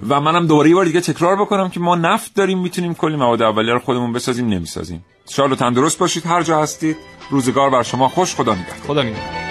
[0.09, 3.41] و منم دوباره یه بار دیگه تکرار بکنم که ما نفت داریم می‌تونیم کلی مواد
[3.41, 5.05] اولیه رو خودمون بسازیم نمی‌سازیم.
[5.29, 6.97] شاد و تندرست باشید هر جا هستید.
[7.29, 8.87] روزگار بر شما خوش خدا نگهدار.
[8.87, 9.46] خدا نگهدار.